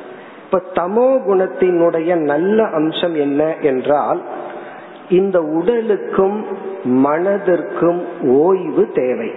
[0.46, 4.22] இப்ப தமோ குணத்தினுடைய நல்ல அம்சம் என்ன என்றால்
[5.09, 6.44] இந்த உடலுக்கும்
[6.85, 9.30] மனதிற்கும் ஓய்வு தேவை.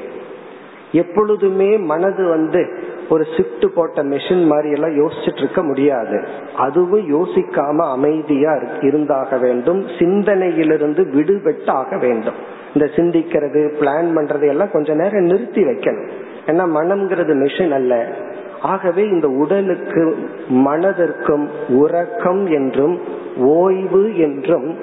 [0.92, 2.62] எப்பொழுதுமே மனது வந்து
[3.10, 6.24] ஒரு சிப்ட் போட்ட மெஷின் மாதிரி எல்லாம் யோசிச்சுட்டு இருக்க முடியாது.
[6.56, 12.34] அதுவும் யோசிக்காம அமைதியா இருந்தாக வேண்டும் சிந்தனையிலிருந்து விடுபட்டாக வேண்டும்.
[12.74, 16.10] இந்த சிந்திக்கிறது பிளான் பண்றது எல்லாம் கொஞ்ச நேரம் நிறுத்தி வைக்கணும்.
[16.46, 18.08] ஏன்னா மனம்ங்கிறது மிஷின் அல்ல.
[18.62, 23.00] ஆகவே இந்த உடலுக்கு மனதிற்கும் உறக்கம் என்றும்
[23.38, 24.76] ஓய்வு என்றும்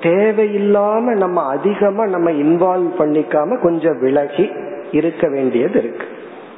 [0.00, 4.50] தேவையில்லாம நம்ம அதிகமா நம்ம இன்வால்வ் பண்ணிக்காம கொஞ்சம் விலகி
[4.90, 6.06] இருக்க வேண்டியது இருக்கு.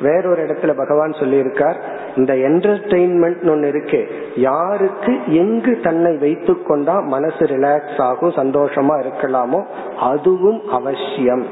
[0.00, 1.74] வேறொரு இடத்துல பகவான் சொல்லியிருக்கார்
[2.16, 9.62] இந்த என்டர்டெயின்மெண்ட் ஒன்னு இருக்கு யாருக்கு எங்கு தன்னை வைத்து கொண்டா மனசு ரிலாக்ஸ் ஆகும் சந்தோஷமா இருக்கலாமோ
[10.00, 11.46] அதுவும் அவசியம்.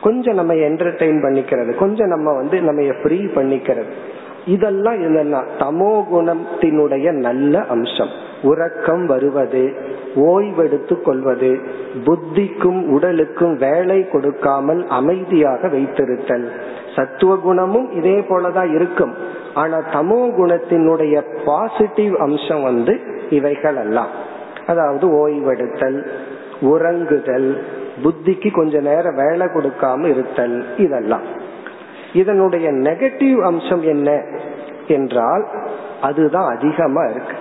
[0.00, 3.92] கொஞ்சம் நம்ம என்டர்டெயின் பண்ணிக்கிறது கொஞ்சம் நம்ம வந்து நம்ம ஃப்ரீ பண்ணிக்கிறது.
[4.46, 5.44] இதெல்லாம் இதெல்லாம்.
[5.58, 8.08] தமோ குணத்தினுடைய நல்ல அம்சம்.
[8.42, 9.72] உறக்கம் வருவது
[10.14, 11.60] ஓய்வெடுத்து கொள்வது
[12.04, 16.48] புத்திக்கும் உடலுக்கும் வேலை கொடுக்காமல் அமைதியாக வைத்திருத்தல்.
[16.96, 19.14] சத்துவ குணமும் இதே போலதான் இருக்கும்.
[19.54, 24.08] ஆனா தமோ குணத்தினுடைய பாசிட்டிவ் அம்சம் வந்து இவைகள் எல்லாம்
[24.66, 26.06] அதாவது ஓய்வெடுத்தல்
[26.62, 27.56] உறங்குதல்
[28.04, 31.42] புத்திக்கு கொஞ்ச நேரம் வேலை கொடுக்காம இருத்தல் இதெல்லாம்.
[32.14, 34.10] இதனுடைய நெகட்டிவ் அம்சம் என்ன
[34.88, 35.44] என்றால்
[36.02, 37.36] அதுதான் அதிகமா இருக்கு.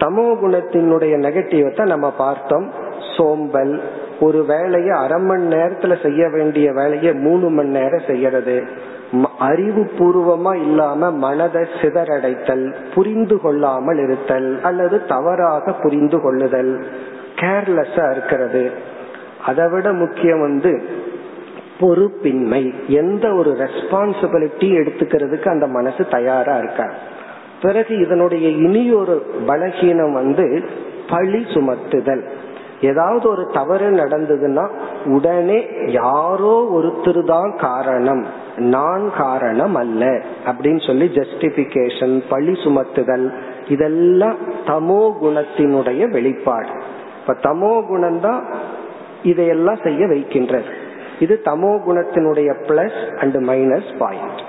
[0.00, 2.66] தமோ குணத்தினுடைய நெகட்டிவத்தை நம்ம பார்த்தோம்.
[3.16, 3.74] சோம்பல்
[4.20, 8.56] ஒரு வேலையை அரை மணி நேரத்துல செய்ய வேண்டிய வேலையை மூணு மணி நேரம் செய்யறது.
[9.38, 16.72] அறிவு பூர்வமா இல்லாம மனதை சிதறடைத்தல் புரிந்து கொள்ளாமல் இருத்தல் அல்லது தவறாக புரிந்து கொள்ளுதல்
[17.36, 18.64] கேர்லெஸ்ஸா இருக்கிறது.
[19.46, 20.72] அதை விட முக்கியம் வந்து
[21.80, 26.86] பொறுப்பின்மை எந்த ஒரு ரெஸ்பான்சிபிலிட்டி எடுத்துக்கிறதுக்கு அந்த மனசு தயாரா இருக்கா?
[27.62, 30.64] பிறகு இதனுடைய இனி ஒரு பலகீனம் வந்து
[31.08, 32.22] பழி சுமத்துதல்.
[32.80, 34.64] ஏதாவது ஒரு தவறு நடந்ததுன்னா
[35.04, 43.32] உடனே யாரோ ஒருத்தர் தான் காரணம் நான் காரணம் அல்ல அப்படின்னு சொல்லி ஜஸ்டிபிகேஷன் பழி சுமத்துதல்
[43.68, 44.36] இதெல்லாம்
[44.66, 46.68] தமோ குணத்தினுடைய வெளிப்பாடு.
[47.20, 48.42] இப்ப தமோ குணம் தான்
[49.22, 50.75] இதையெல்லாம் செய்ய வைக்கின்றது.
[51.20, 54.40] இது தமோ குணத்தினுடைய பிளஸ் அண்ட் மைனஸ் பாயிண்ட்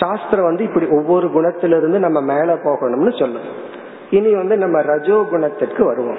[0.00, 3.74] சாஸ்திரம் வந்து இப்படி ஒவ்வொரு குணத்திலிருந்து நம்ம மேல போகணும்னு சொல்லும்
[4.10, 6.18] இனி வந்து நம்ம ரஜோ குணத்திற்கு வருவோம்.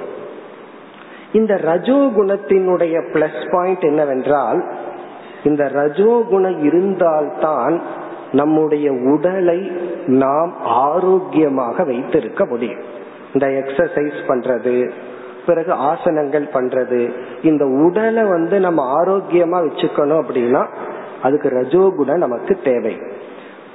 [1.31, 4.73] இந்த ரஜோ குணத்தினுடைய பிளஸ் பாயிண்ட் என்னவென்றால்
[5.43, 7.81] இந்த ரஜோ குணம் இருந்தால்தான்
[8.31, 9.71] நம்முடைய உடலை
[10.05, 12.81] நாம் ஆரோக்கியமாக வைத்திருக்க முடியும்.
[13.33, 14.91] இந்த எக்ஸசைஸ் பண்றது
[15.47, 17.11] பிறகு ஆசனங்கள் பண்றது.
[17.41, 20.65] இந்த உடலை வந்து நம்ம ஆரோக்கியமா வச்சுக்கணும் அப்படின்னா
[21.21, 22.97] அதுக்கு ரஜோகுணம் நமக்கு தேவை.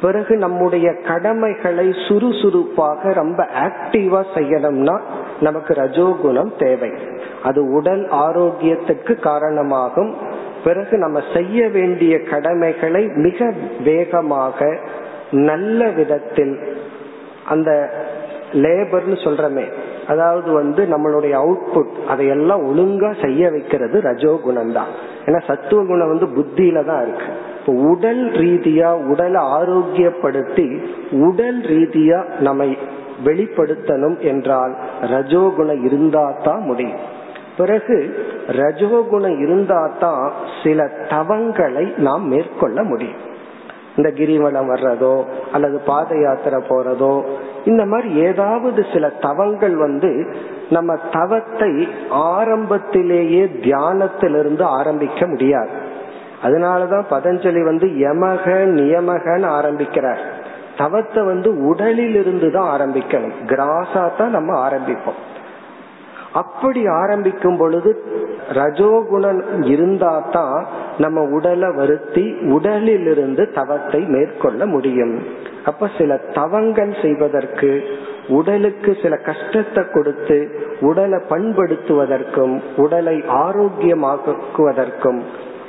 [0.02, 5.00] பிறகு நம்முடைய கடமைகளை சுறுசுறுப்பாக ரொம்ப ஆக்டிவா செய்யணும்னா
[5.40, 6.90] நமக்கு ரஜோகுணம் தேவை.
[7.42, 10.14] அது உடல் ஆரோக்கியத்துக்கு காரணமாகும்.
[10.64, 13.52] பிறகு நம்ம செய்ய வேண்டிய கடமைகளை மிக
[13.84, 14.78] வேகமாக
[15.30, 16.76] நல்ல விதத்தில்
[17.48, 17.90] அந்த
[18.52, 19.64] லேபர்னு சொல்றமே
[20.08, 24.90] அதாவது வந்து நம்மளுடைய அவுட்புட் அதையெல்லாம் ஒழுங்கா செய்ய வைக்கிறது ரஜோ குணம் தான்
[25.26, 27.28] ஏன்னா சத்துவ குணம் வந்து புத்தியில தான் இருக்கு.
[27.58, 32.76] இப்போ உடல் ரீதியா உடலை ஆரோக்கியப்படுத்தி உடல் ரீதியா நம்மை
[33.24, 37.02] வெளிப்படுத்தணும் என்றால் ரஜோகுணம் இருந்தா தான் முடியும்.
[37.56, 37.96] பிறகு
[38.48, 43.20] ரஜோகுணம் இருந்தா தான் சில தவங்களை நாம் மேற்கொள்ள முடியும்.
[43.96, 47.14] இந்த கிரிவலம் வர்றதோ அல்லது பாத யாத்திரை போறதோ
[47.64, 50.26] இந்த மாதிரி ஏதாவது சில தவங்கள் வந்து
[50.70, 55.68] நம்ம தவத்தை ஆரம்பத்திலேயே தியானத்திலிருந்து ஆரம்பிக்க முடியாது.
[56.42, 58.46] அதனாலதான் பதஞ்சலி வந்து யமக
[58.78, 60.22] நியமகன்னு ஆரம்பிக்கிறார்.
[60.76, 63.36] தவத்தை வந்து உடலில் இருந்து தான் ஆரம்பிக்கணும்.
[63.46, 65.20] கிராஸா தான் நம்ம ஆரம்பிப்போம்.
[66.32, 67.90] அப்படி ஆரம்பிக்கும் பொழுது
[68.52, 70.66] ரஜோகுணம் இருந்தா தான்
[70.98, 75.14] நம்ம உடலை வருத்தி உடலிலிருந்து தவத்தை மேற்கொள்ள முடியும்.
[75.64, 77.70] அப்ப சில தவங்கள் செய்வதற்கு
[78.28, 80.38] உடலுக்கு சில கஷ்டத்தை கொடுத்து
[80.80, 85.20] உடலை பண்படுத்துவதற்கும் உடலை ஆரோக்கியமாக்குவதற்கும்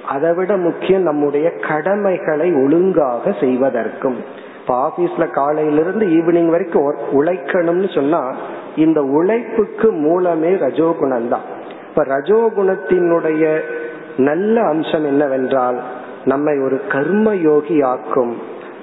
[0.05, 4.17] அதை விட முக்கியம் நம்முடைய கடமைகளை ஒழுங்காக செய்வதற்கும்.
[4.59, 8.21] இப்ப ஆபீஸ்ல காலையிலிருந்து ஈவினிங் வரைக்கும் உழைக்கணும்னு சொன்னா
[8.75, 11.41] இந்த உழைப்புக்கு மூலமே ரஜோகுணம் தான்.
[11.89, 13.61] இப்ப ரஜோகுணத்தினுடைய
[14.17, 15.79] நல்ல அம்சம் என்னவென்றால்
[16.25, 18.37] நம்மை ஒரு கர்ம யோகி ஆக்கும்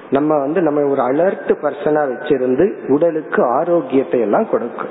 [0.09, 4.89] நம்ம வந்து நம்ம ஒரு அலர்ட் பர்சனா வச்சிருந்து உடலுக்கு ஆரோக்கியத்தை எல்லாம் கொடுக்கும்.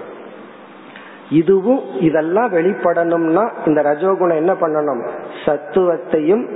[1.31, 5.03] இதுவும் இதெல்லாம் வெளிப்படணும்னா இந்த ரஜோகுணம் என்ன பண்ணணும்?
[5.45, 6.51] சத்துவத்தையும்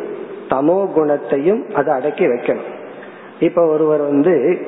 [0.49, 2.71] தமோ குணத்தையும் அதை அடக்கி வைக்கணும்.
[3.41, 4.59] இப்ப ஒருவர் வந்து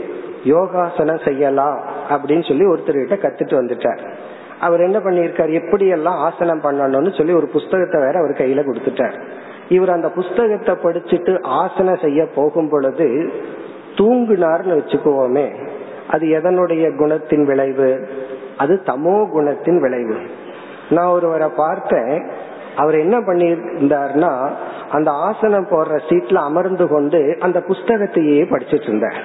[0.45, 4.03] யோகாசனம் செய்யலாம் அப்படின்னு சொல்லி ஒருத்தர்கிட்ட கத்துட்டு வந்துட்டார்.
[4.61, 9.17] அவர் என்ன பண்ணிருக்காரு எப்படி எல்லாம் ஆசனம் பண்ணணும்னு சொல்லி ஒரு புஸ்தகத்தை வேற அவர் கையில கொடுத்துட்டார்.
[9.69, 13.33] இவர் அந்த புஸ்தகத்தை படிச்சுட்டு ஆசனம் செய்ய போகும் பொழுது
[13.97, 15.49] தூங்குனார்னு வச்சுக்குவோமே
[16.09, 18.09] அது எதனுடைய குணத்தின் விளைவு?
[18.57, 20.17] அது தமோ குணத்தின் விளைவு.
[20.91, 22.31] நான் ஒருவரை பார்த்தேன்
[22.77, 24.51] அவர் என்ன பண்ணியிருந்தார்னா
[24.91, 29.19] அந்த ஆசனம் போடுற சீட்ல அமர்ந்து கொண்டு அந்த புஸ்தகத்தையே படிச்சிட்டு இருந்தார்.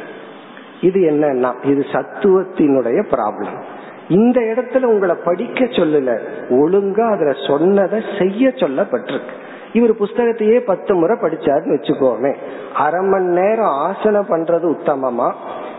[0.81, 3.59] இது என்னன்னா இது சத்துவத்தினுடைய ப்ராப்ளம்
[4.07, 6.13] இந்த இடத்துல உங்களை படிக்க சொல்லல
[6.49, 9.35] ஒழுங்கா அதுல சொன்னதை செய்ய சொல்லப்பட்டிருக்கு.
[9.73, 12.31] இவர் புஸ்தகத்தையே பத்து முறை படிச்சாருன்னு வச்சுக்கோமே.
[12.73, 15.29] அரை மணி நேரம் ஆசனம் பண்றது உத்தமமா?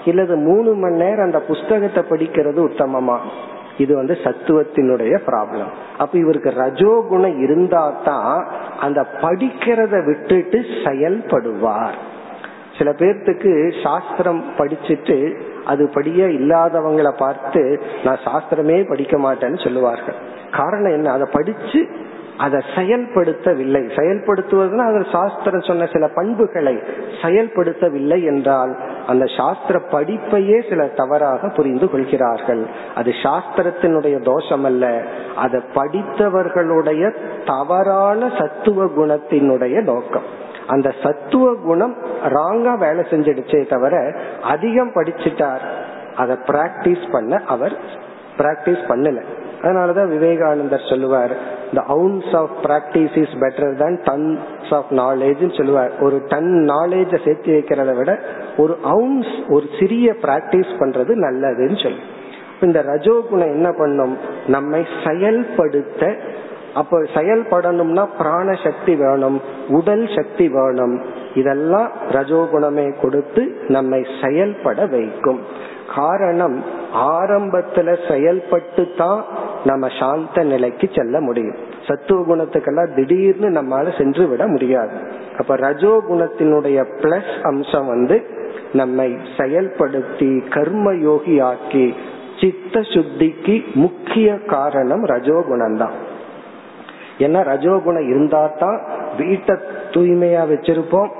[0.05, 3.17] இல்லது மூணு மணி நேரம் அந்த புஸ்தகத்தை படிக்கிறது உத்தமமா?
[3.79, 8.47] இது வந்து சத்துவத்தினுடைய ப்ராப்ளம் அப்ப இவருக்கு ரஜோ குணம் இருந்தா தான்
[8.81, 11.99] அந்த படிக்கிறத விட்டுட்டு செயல்படுவார்.
[12.79, 20.15] சில பேர்த்துக்கு சாஸ்திரம் படிச்சுட்டு அது படிய இல்லாதவங்களை பார்த்து நான் சாஸ்திரமே படிக்க மாட்டேன்னு சொல்லுவார்கள்.
[20.51, 21.13] காரணம் என்ன?
[21.13, 21.89] அதை படிச்சு
[22.39, 23.83] அதை செயல்படுத்தவில்லை.
[23.97, 26.75] செயல்படுத்துவதுன்னா அது சாஸ்திரம் சொன்ன சில பண்புகளை
[27.23, 32.67] செயல்படுத்தவில்லை என்றால் அந்த சாஸ்திர படிப்பையே சில தவறாக புரிந்து கொள்கிறார்கள்.
[32.95, 35.03] அது சாஸ்திரத்தினுடைய தோஷம் அல்ல
[35.37, 37.13] அதை படித்தவர்களுடைய
[37.47, 40.41] தவறான சத்துவ குணத்தினுடைய நோக்கம்.
[40.73, 41.97] அந்த சத்துவ குணம்
[42.37, 43.95] ராங்கா வேலை செஞ்சிடுச்சே தவிர
[44.43, 45.65] அதிகம் படிச்சுட்டார்.
[46.17, 47.75] அதை பிராக்டிஸ் பண்ண அவர்
[48.39, 49.21] பிராக்டிஸ் பண்ணல.
[49.61, 51.35] அதனாலதான் விவேகானந்தர் சொல்லுவார்
[51.75, 55.93] the ounce of practice is better than tons of knowledge சொல்லுவார்.
[56.01, 58.19] ஒரு டன் நாலேஜ சேர்த்து வைக்கிறத விட
[58.57, 62.03] ஒரு அவுன்ஸ் ஒரு சிறிய பிராக்டிஸ் பண்றது நல்லதுன்னு சொல்லு.
[62.61, 64.15] இந்த ரஜோகுணம் என்ன பண்ணும்?
[64.47, 66.17] நம்மை செயல்படுத்த
[66.75, 70.95] அப்ப செயல்படணும்னா பிராண சக்தி வேணும் உடல் சக்தி வேணும்.
[71.35, 75.41] இதெல்லாம் ரஜோகுணமே கொடுத்து நம்மை செயல்பட வைக்கும்.
[75.95, 76.57] காரணம்
[76.95, 79.25] ஆரம்பத்துல செயல்பட்டு தான்
[79.65, 81.59] நம்ம சாந்த நிலைக்கு செல்ல முடியும்.
[81.89, 84.97] சத்துவ குணத்துக்கெல்லாம் திடீர்னு நம்மால சென்று விட முடியாது.
[85.39, 88.17] அப்ப ரஜோ குணத்தினுடைய பிளஸ் அம்சம் வந்து
[88.73, 91.87] நம்மை செயல்படுத்தி கர்ம யோகி ஆக்கி
[92.41, 95.97] சித்த சுத்திக்கு முக்கிய காரணம் ரஜோகுணம் தான்
[97.23, 98.79] ஏன்னா ரஜோகுணம் இருந்தா தான்
[99.17, 99.55] வீட்டை
[99.91, 101.11] தூய்மையா வச்சிருப்போம்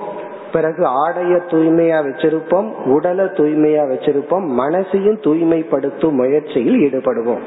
[0.53, 7.45] பிறகு ஆடைய தூய்மையா வச்சிருப்போம் உடலை தூய்மையா வச்சிருப்போம் மனசையும் தூய்மைப்படுத்தும் முயற்சியில் ஈடுபடுவோம்.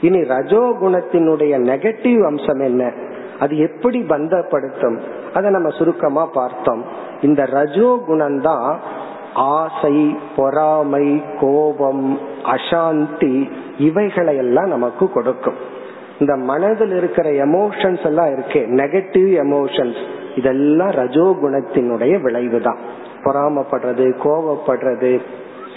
[0.00, 2.92] இனி ரஜோகுணத்தினுடைய நெகட்டிவ் அம்சம் என்ன?
[3.40, 4.98] அது எப்படி பந்தப்படுத்தும்?
[5.34, 6.82] அதை நம்ம சுருக்கமா பார்த்தோம்.
[7.22, 8.80] இந்த ரஜோகுணம் தான்
[9.34, 15.74] ஆசை பொறாமை கோபம் அசாந்தி இவைகளை எல்லாம் நமக்கு கொடுக்கும்.
[16.18, 20.00] இந்த மனதில் இருக்கிற எமோஷன்ஸ் எல்லாம் இருக்கே நெகட்டிவ் எமோஷன்ஸ்
[20.34, 22.80] இதெல்லாம் ரஜோகுணத்தினுடைய விளைவு தான்
[23.24, 25.20] பொறாமப்படுறது கோவப்படுறது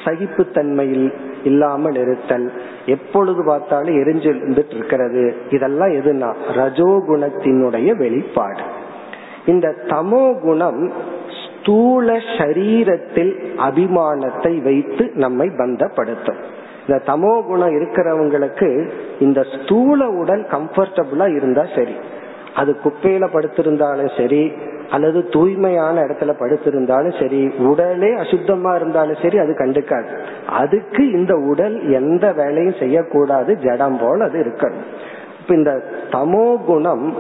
[0.06, 1.08] சகிப்புத்தன்மையில்
[1.43, 2.45] இல்லாமல் இருத்தல்
[2.86, 5.23] எப்பொழுது பார்த்தாலும் எரிஞ்சிருந்துட்டு இருக்கிறது.
[5.49, 8.63] இதெல்லாம் எதுனா ரஜோகுணத்தினுடைய வெளிப்பாடு.
[9.45, 10.82] இந்த தமோ குணம்
[11.41, 16.39] ஸ்தூல சரீரத்தில் அபிமானத்தை வைத்து நம்மை பந்தப்படுத்தும்.
[16.89, 21.95] இந்த தமோ குணம் இருக்கிறவங்களுக்கு இந்த ஸ்தூல உடல் கம்ஃபர்டபுளா இருந்தா சரி.
[22.56, 24.52] அது குப்பையில படுத்திருந்தாலும் சரி
[24.89, 30.19] அல்லது தூய்மையான இடத்துல படுத்திருந்தாலும் சரி உடலே அசுத்தமா இருந்தாலும் சரி அது கண்டுக்காது.
[30.49, 34.88] அதுக்கு இந்த உடல் எந்த வேலையும் செய்யக்கூடாது ஜடம் போல் அது இருக்கணும்.
[35.41, 37.15] இப்ப இந்த தமோ குணம்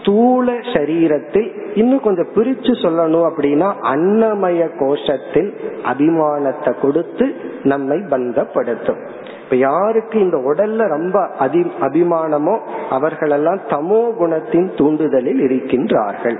[0.00, 5.50] ஸ்தூல சரீரத்தில் இன்னும் கொஞ்சம் பிரிச்சு சொல்லணும் அப்படின்னா அன்னமய கோஷத்தில்
[5.84, 7.26] அபிமானத்தை கொடுத்து
[7.62, 9.00] நம்மை பந்தப்படுத்தும்.
[9.42, 12.54] இப்ப யாருக்கு இந்த உடல்ல ரொம்ப அதி அபிமானமோ
[12.90, 16.38] அவர்களெல்லாம் தமோ குணத்தின் தூண்டுதலில் இருக்கின்றார்கள்.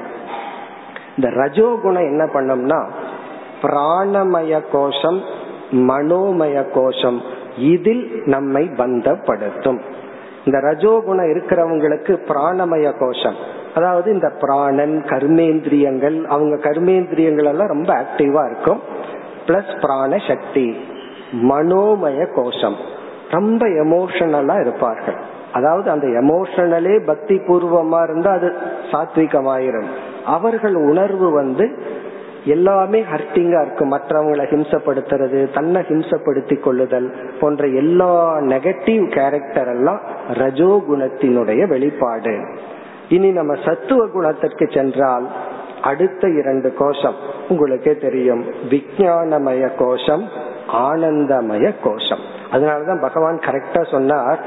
[1.17, 2.81] இந்த ரஜோ குணம் என்ன பண்ணோம்னா
[3.63, 5.21] பிராணமய கோஷம்
[5.89, 7.21] மனோமய கோஷம்
[7.57, 9.81] இதில் நம்மை பந்தப்படுத்தும்.
[10.49, 13.35] இந்த ரஜோகுணம் இருக்கிறவங்களுக்கு பிராணமய கோஷம்.
[13.75, 18.81] அதாவது இந்த பிராணன் கர்மேந்திரியங்கள் அவங்க கர்மேந்திரியங்கள் எல்லாம் ரொம்ப ஆக்டிவா இருக்கும்.
[19.47, 20.67] பிளஸ் பிராண சக்தி
[21.33, 22.77] மனோமய கோஷம்.
[23.31, 25.19] ரொம்ப எமோஷனலா இருப்பார்கள்.
[25.53, 28.53] அதாவது அந்த எமோஷனலே பக்தி பூர்வமா இருந்தா அது
[28.93, 29.91] சாத்விகமாயிரும்.
[30.27, 31.67] அவர்கள் உணர்வு வந்து
[32.45, 33.85] எல்லாமே ஹர்ட்டிங்கா இருக்கு.
[33.85, 42.59] மற்றவங்களை ஹிம்சப்படுத்துறது தன்னை ஹிம்சப்படுத்தி கொள்ளுதல் போன்ற எல்லா நெகட்டிவ் கேரக்டர் எல்லாம் ரஜோ குணத்தினுடைய வெளிப்பாடு.
[43.09, 45.29] இனி நம்ம சத்துவ குணத்திற்கு சென்றால்
[45.83, 47.15] அடுத்த இரண்டு கோஷம்
[47.49, 48.45] உங்களுக்கே தெரியும்.
[48.71, 50.29] விஜயானமய கோஷம்
[50.73, 52.37] ஆனந்தமய கோஷம்.
[52.53, 54.39] அதனாலதான் பகவான் கரெக்டா சொன்னார்.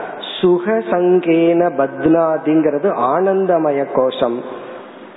[0.42, 4.61] சுகசங்கேன பத்னாதிங்கிறது ஆனந்தமய கோஷம்.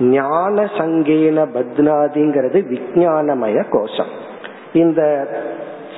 [0.01, 4.07] ஞான சங்கேன பத்னாதிங்கிறது விஜயானமய கோஷம்.
[4.73, 5.29] இந்த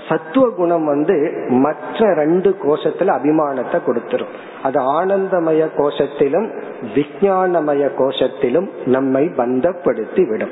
[0.09, 4.32] சத்துவ குணம் வந்து மற்ற ரெண்டு கோஷத்துல அபிமானத்தை கொடுத்துரும்.
[4.62, 6.48] அது ஆனந்தமய கோஷத்திலும்
[6.94, 10.50] விஜயானமய கோஷத்திலும் நம்மை பந்தப்படுத்தி விடும்.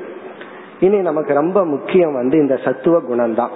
[0.80, 3.50] இனி நமக்கு ரொம்ப முக்கியம் வந்து இந்த சத்துவ குணம் தான்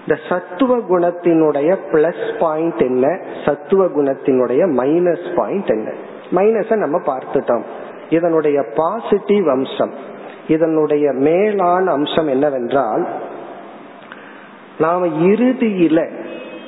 [0.00, 3.20] இந்த சத்துவ குணத்தினுடைய பிளஸ் பாயிண்ட் என்ன?
[3.44, 5.92] சத்துவ குணத்தினுடைய மைனஸ் பாயிண்ட் என்ன
[6.32, 7.62] மைனஸ நம்ம பார்த்துட்டோம்.
[8.10, 9.94] இதனுடைய பாசிட்டிவ் அம்சம்
[10.48, 13.08] இதனுடைய மேலான அம்சம் என்னவென்றால்
[14.78, 16.10] நாம இறுதியில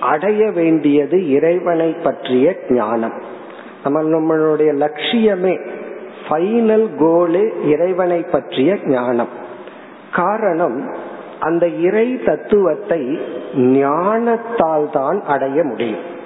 [0.01, 3.23] அடைய வேண்டியது இறைவனை பற்றிய ஞானம்.
[3.85, 5.69] நம்ம நம்மளுடைய லட்சியமே
[6.29, 9.29] ஃபைனல் கோலு இறைவனை பற்றிய ஞானம்.
[10.13, 10.95] காரணம்
[11.41, 13.21] அந்த இறை தத்துவத்தை
[13.55, 16.19] ஞானத்தால் தான் அடைய முடியும்.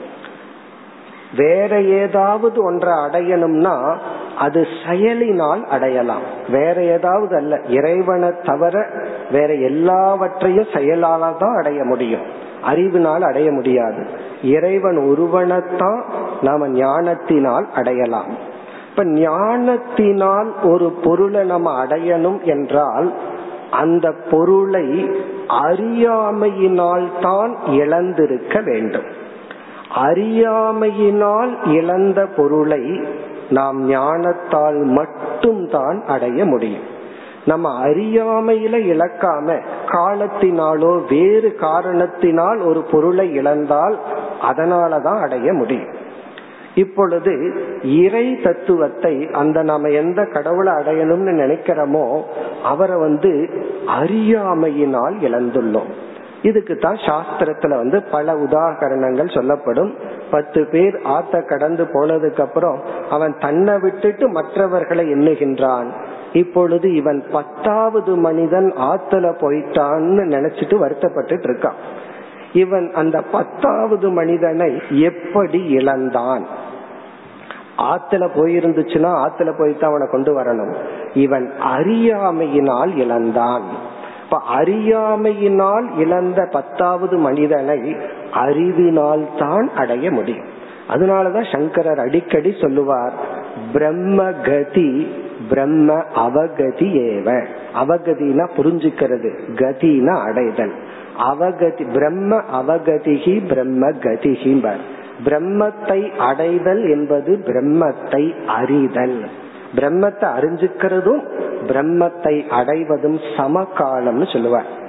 [1.36, 3.96] வேற ஏதாவது ஒன்றை அடையணும்னா
[4.38, 6.22] அது செயலினால் அடையலாம்.
[6.48, 7.60] வேற ஏதாவது அல்ல.
[7.68, 8.86] இறைவனை தவிர
[9.30, 12.20] வேற எல்லாவற்றையும் செயலால தான் அடைய முடியும்.
[12.62, 14.06] அறிவினால் அடைய முடியாது.
[14.42, 16.02] இறைவன் ஒருவனைத்தான்
[16.42, 18.26] நாம ஞானத்தினால் அடையலாம்.
[18.90, 23.12] இப்ப ஞானத்தினால் ஒரு பொருளை நம்ம அடையணும் என்றால்
[23.70, 25.10] அந்த பொருளை
[25.48, 29.22] அறியாமையினால் தான் இழந்திருக்க வேண்டும்.
[29.94, 33.00] அறியாமையினால் இழந்த பொருளை
[33.50, 36.92] நாம் ஞானத்தால் மட்டும்தான் அடைய முடியும்.
[37.44, 43.98] நம்ம அறியாமையில இழக்காம காலத்தினாலோ வேறு காரணத்தினால் ஒரு பொருளை இழந்தால்
[44.42, 46.02] அதனாலதான் அடைய முடியும்.
[46.74, 52.22] இப்பொழுது இறை தத்துவத்தை அந்த நாம எந்த கடவுளை அடையணும்னு நினைக்கிறோமோ
[52.64, 53.48] அவரை வந்து
[53.86, 55.92] அறியாமையினால் இழந்துள்ளோம்.
[56.44, 59.94] இதுக்கு தான் சாஸ்திரத்துல வந்து பல உதாகரணங்கள் சொல்லப்படும்.
[60.30, 62.80] பத்து பேர் ஆத்த கடந்து போனதுக்கு அப்புறம்
[63.10, 65.90] அவன் தன்னை விட்டுட்டு மற்றவர்களை எண்ணுகின்றான்.
[66.32, 71.78] இப்பொழுது இவன் பத்தாவது மனிதன் ஆத்துல போயிட்டான்னு நினைச்சிட்டு வருத்தப்பட்டு இருக்கான்.
[72.52, 76.46] இவன் அந்த பத்தாவது மனிதனை எப்படி இழந்தான்?
[77.78, 80.74] ஆத்துல போயிருந்துச்சுன்னா ஆத்துல போய்தான் அவனை கொண்டு வரணும்.
[81.14, 83.92] இவன் அறியாமையினால் இழந்தான்.
[84.36, 87.96] அறியாமையினால் இழந்த பத்தாவது மனிதனை
[88.32, 90.46] அறிவினால் தான் அடைய முடியும்.
[90.88, 93.12] அதனாலதான் சங்கரர் அடிக்கடி சொல்லுவார்
[93.72, 95.08] பிரம்ம கதி
[95.48, 97.46] பிரம்ம அவகதி ஏவ.
[97.74, 100.72] அவகதினா புரிஞ்சுக்கிறது கதினா அடைதல்.
[101.18, 104.82] அவகதி பிரம்ம அவகதிகி பிரம்ம கதிகிம்பர்
[105.24, 109.28] பிரம்மத்தை அடைதல் என்பது பிரம்மத்தை அறிதல்.
[109.74, 111.22] பிரம்மத்தை அறிஞ்சுக்கிறதும்
[111.66, 114.82] பிரம்மத்தை அடைவதும் சமகாலம்னு சொல்லுவார்.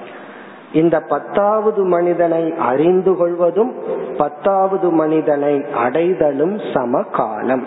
[0.73, 3.73] இந்த பத்தாவது மனிதனை அறிந்து கொள்வதும்
[4.17, 7.63] பத்தாவது மனிதனை அடைதலும் சமகாலம்.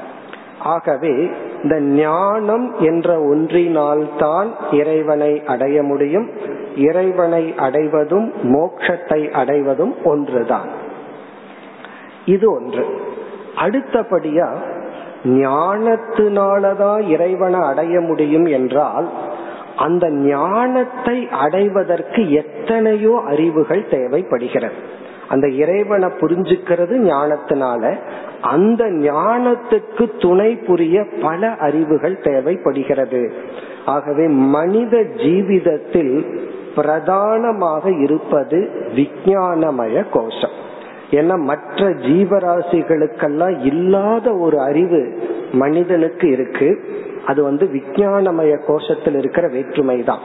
[0.59, 1.31] ஆகவே
[1.63, 6.31] இந்த ஞானம் என்ற ஒன்றினால்தான் இறைவனை அடைய முடியும்
[6.77, 10.69] இறைவனை அடைவதும் மோட்சத்தை அடைவதும் ஒன்றுதான்.
[12.25, 13.01] இது ஒன்று.
[13.57, 14.49] அடுத்தபடியா
[15.25, 19.09] ஞானத்தினாலதான் இறைவனை அடைய முடியும் என்றால்
[19.77, 24.75] அந்த ஞானத்தை அடைவதற்கு எத்தனையோ அறிவுகள் தேவைப்படுகிறது.
[25.29, 27.97] அந்த இறைவனை புரிஞ்சுக்கிறது ஞானத்தினால
[28.41, 33.33] அந்த ஞானத்துக்கு துணை புரிய பல அறிவுகள் தேவைப்படுகிறது.
[33.85, 36.43] ஆகவே மனித ஜீவிதத்தில்
[36.75, 40.58] பிரதானமாக இருப்பது விஞ்ஞானமய கோஷம்.
[41.11, 45.19] ஏன்னா மற்ற ஜீவராசிகளுக்கெல்லாம் இல்லாத ஒரு அறிவு
[45.53, 46.85] மனிதனுக்கு இருக்கு.
[47.27, 50.19] அது வந்து விஞ்ஞானமய கோஷத்தில் இருக்கிற வேற்றுமை தான்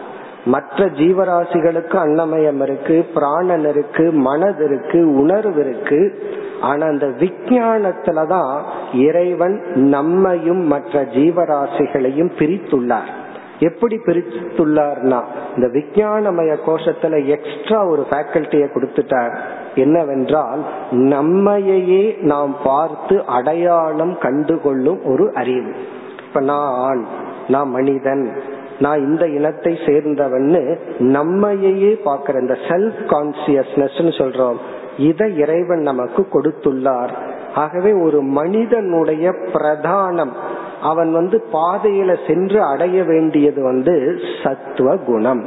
[0.45, 6.21] மற்ற ஜீவராசிகளுக்கு அன்னமயம் இருக்கு பிராணன் இருக்கு மனது இருக்கு உணர்வு இருக்கு.
[6.61, 8.61] ஆனா அந்த விஞ்ஞானத்துலதான்
[8.93, 13.21] இறைவன் நம்மையும் மற்ற ஜீவராசிகளையும் பிரித்துள்ளார்.
[13.59, 15.23] எப்படி பிரித்துள்ளார்னா
[15.55, 19.37] இந்த விஞ்ஞானமய கோஷத்துல எக்ஸ்ட்ரா ஒரு ஃபேக்கல்ட்டிய கொடுத்துட்டார்.
[19.75, 20.59] என்னவென்றால்
[20.91, 25.73] நம்மையே நாம் பார்த்து அடையாளம் கண்டுகொள்ளும் ஒரு அறிவு.
[26.27, 27.05] இப்ப நான் ஆண்
[27.47, 28.41] நான் மனிதன்
[28.79, 34.55] நான் இந்த இனத்தை சேர்ந்தவன்னு நம்மையே பார்க்கிற இந்த செல்ஃப் கான்சியஸ்னஸ் சொல்றோம்.
[34.97, 37.09] இதை இறைவன் நமக்கு கொடுத்துள்ளார்.
[37.55, 40.31] ஆகவே ஒரு மனிதனுடைய பிரதானம்
[40.89, 43.95] அவன் வந்து பாதையில சென்று அடைய வேண்டியது வந்து
[44.43, 45.43] சத்துவ குணம்.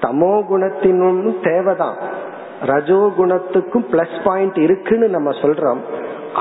[0.00, 1.98] தமோ குணத்தினும் தேவைதான்.
[2.66, 5.80] ரஜோ குணத்துக்கும் பிளஸ் பாயிண்ட் இருக்குன்னு நம்ம சொல்றோம்.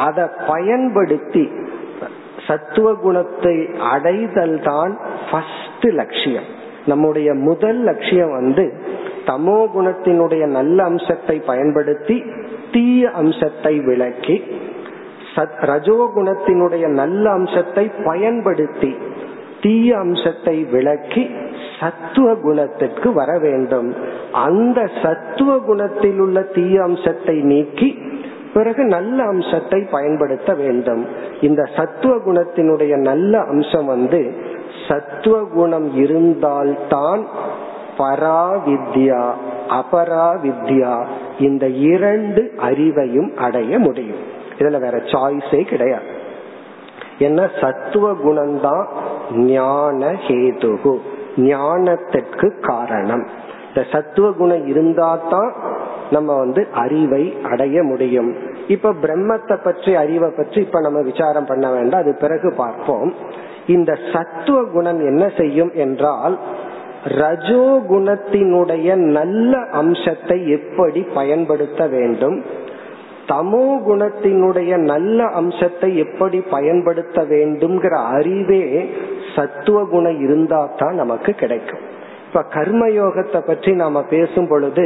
[0.06, 1.46] அதை பயன்படுத்தி
[2.48, 3.56] சத்துவ குணத்தை
[3.92, 4.94] அடைதல் தான்
[5.28, 6.48] ஃபர்ஸ்ட் லட்சியம்.
[6.86, 8.66] நம்முடைய முதல் லட்சியம் வந்து
[9.28, 12.18] தமோ குணத்தினுடைய நல்ல அம்சத்தை பயன்படுத்தி
[12.72, 14.36] தீய அம்சத்தை விளக்கி
[15.36, 18.92] சத் ரஜோகுணத்தினுடைய நல்ல அம்சத்தை பயன்படுத்தி
[19.62, 21.30] தீய அம்சத்தை விளக்கி
[21.80, 23.96] சத்துவ குணத்திற்கு வர வேண்டும்.
[24.32, 27.90] அந்த சத்துவ குணத்தில் உள்ள தீய அம்சத்தை நீக்கி
[28.54, 31.06] பிறகு நல்ல அம்சத்தை பயன்படுத்த வேண்டும்.
[31.42, 34.22] இந்த சத்துவ குணத்தினுடைய நல்ல அம்சம் வந்து
[34.88, 37.24] சத்துவ குணம் இருந்தால்தான்
[37.98, 39.24] பராவித்யா
[39.80, 40.94] அபராவித்யா
[41.40, 44.24] இந்த இரண்டு அறிவையும் அடைய முடியும்.
[44.60, 46.22] இதுல வேற சாய்ஸே கிடையாது.
[47.20, 47.50] என்ன?
[47.62, 48.86] சத்துவ குணம்தான்
[49.32, 50.98] ஞான ஹேதுகு.
[51.38, 53.28] ஞானத்திற்கு காரணம்.
[53.68, 55.54] இந்த சத்துவ குணம் இருந்தா தான்
[56.12, 58.36] நம்ம வந்து அறிவை அடைய முடியும்.
[58.68, 62.02] இப்ப பிரம்மத்தை பற்றி அறிவை பற்றி இப்ப நம்ம விசாரம் பண்ண வேண்டாம்.
[62.02, 63.14] அது பிறகு பார்ப்போம்.
[63.68, 66.40] இந்த சத்துவ குணம் என்ன செய்யும் என்றால்
[67.04, 72.44] ரஜோ குணத்தினுடைய நல்ல அம்சத்தை எப்படி பயன்படுத்த வேண்டும்?
[73.28, 78.64] தமோ குணத்தினுடைய நல்ல அம்சத்தை எப்படி பயன்படுத்த வேண்டும்ங்கிற அறிவே
[79.36, 81.84] சத்துவ குணம் இருந்தா தான் நமக்கு கிடைக்கும்.
[82.28, 84.86] இப்ப கர்மயோகத்தை பற்றி நாம பேசும் பொழுது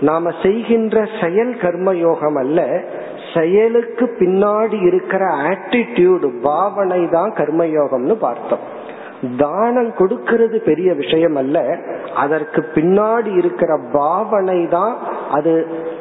[0.00, 2.60] நாம செய்கின்ற செயல் கர்மயோகம் அல்ல
[3.34, 8.64] செயலுக்கு பின்னாடி இருக்கிற ஆட்டிடியூடு பாவனை தான் கர்மயோகம்னு பார்த்தோம்.
[9.38, 11.58] தானம் கொடுக்கிறது பெரிய விஷயம் அல்ல
[12.22, 14.94] அதற்கு பின்னாடி இருக்கிற பாவனை தான்
[15.30, 15.52] அது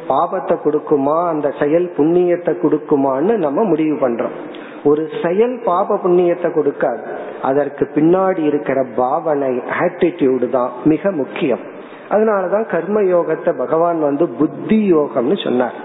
[0.08, 4.36] பாபத்தை கொடுக்குமா அந்த செயல் புண்ணியத்தை கொடுக்குமான்னு நம்ம முடிவு பண்றோம்.
[4.84, 7.04] ஒரு செயல் பாப புண்ணியத்தை கொடுக்காது.
[7.42, 9.52] அதற்கு பின்னாடி இருக்கிற பாவனை
[9.84, 11.64] ஆட்டிடியூடு தான் மிக முக்கியம்.
[12.10, 15.78] அதனாலதான் கர்ம யோகத்தை பகவான் வந்து புத்தி யோகம்னு சொன்னார்.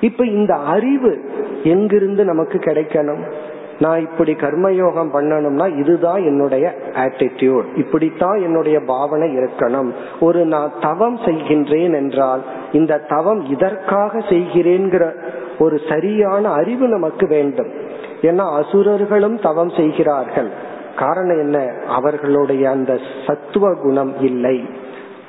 [0.00, 1.12] இப்ப இந்த அறிவு
[1.64, 3.24] எங்கிருந்து நமக்கு கிடைக்கணும்?
[3.78, 9.90] நான் இப்படி கர்மயோகம் பண்ணணும்னா இதுதான் என்னுடைய ஆட்டிடியூட் இப்படித்தான் என்னுடைய பாவனை இருக்கணும்.
[10.20, 12.42] ஒரு நான் தவம் செய்கின்றேன் என்றால்
[12.72, 15.12] இந்த தவம் இதற்காக செய்கிறேங்கிற
[15.58, 17.68] ஒரு சரியான அறிவு நமக்கு வேண்டும்.
[18.20, 20.50] ஏன்னா அசுரர்களும் தவம் செய்கிறார்கள்.
[20.96, 21.72] காரணம் என்ன?
[21.88, 24.64] அவர்களுடைய அந்த சத்துவ குணம் இல்லை.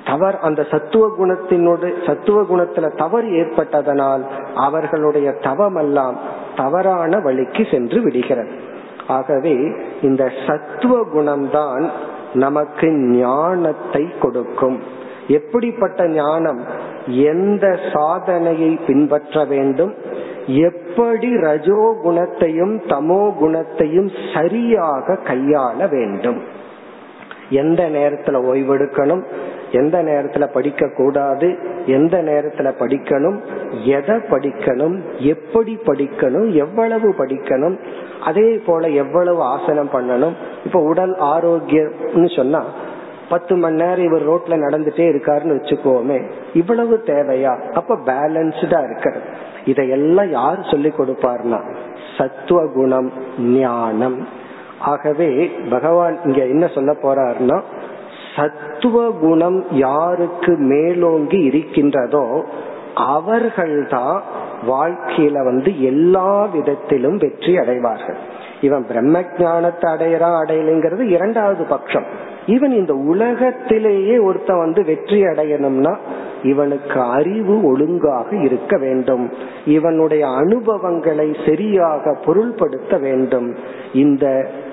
[0.05, 4.23] தவறு அந்த சத்துவ குணத்தினோடு சத்துவ குணத்துல தவறு ஏற்பட்டதனால்
[4.55, 6.19] அவர்களுடைய தவம் எல்லாம்
[6.55, 8.49] தவறான வழிக்கு சென்று விடுகிறது.
[9.07, 9.57] ஆகவே
[10.01, 11.89] இந்த சத்துவ குணம்தான்
[12.33, 14.81] நமக்கு ஞானத்தை கொடுக்கும்.
[15.27, 16.80] எப்படிப்பட்ட ஞானம்?
[17.07, 19.93] எந்த சாதனையை பின்பற்ற வேண்டும்?
[20.47, 26.41] எப்படி ரஜோ குணத்தையும் தமோ குணத்தையும் சரியாக கையாள வேண்டும்?
[27.49, 29.23] எந்த நேரத்துல ஓய்வெடுக்கணும்?
[29.71, 33.39] எந்த நேரத்துல படிக்க கூடாது எந்த நேரத்துல படிக்கணும்?
[33.83, 34.99] எதை படிக்கணும்?
[35.17, 36.53] எப்படி படிக்கணும்?
[36.53, 37.77] எவ்வளவு படிக்கணும்?
[38.21, 40.33] அதே போல எவ்வளவு ஆசனம் பண்ணணும்?
[40.65, 42.65] இப்ப உடல் ஆரோக்கியம்னு சொன்னா
[43.31, 46.17] பத்து மணி நேரம் இவர் ரோட்ல நடந்துட்டே இருக்காருன்னு வச்சுக்கோமே
[46.53, 47.53] இவ்வளவு தேவையா?
[47.71, 49.25] அப்ப பேலன்ஸ்டா இருக்கிறது.
[49.65, 51.59] இதையெல்லாம் யார் சொல்லி கொடுப்பார்னா?
[52.17, 54.19] சத்துவ குணம் ஞானம்.
[54.79, 55.29] ஆகவே
[55.69, 57.57] பகவான் இங்க என்ன சொல்ல போறாருன்னா
[58.35, 62.25] சத்துவ குணம் யாருக்கு மேலோங்கி இருக்கின்றதோ
[62.95, 64.23] அவர்கள்தான்
[64.67, 68.19] வாழ்க்கையில வந்து எல்லா விதத்திலும் வெற்றி அடைவார்கள்.
[68.61, 72.05] இவன் பிரம்ம ஞானத்தை அடையறான் அடையலைங்கிறது இரண்டாவது பட்சம்.
[72.45, 75.93] இவன் இந்த உலகத்திலேயே ஒருத்தன் வந்து வெற்றி அடையணும்னா
[76.43, 79.31] இவனுக்கு அறிவு ஒழுங்காக இருக்க வேண்டும்.
[79.65, 83.55] இவனுடைய அனுபவங்களை சரியாக பொருள்படுத்த வேண்டும்.
[83.93, 84.25] இந்த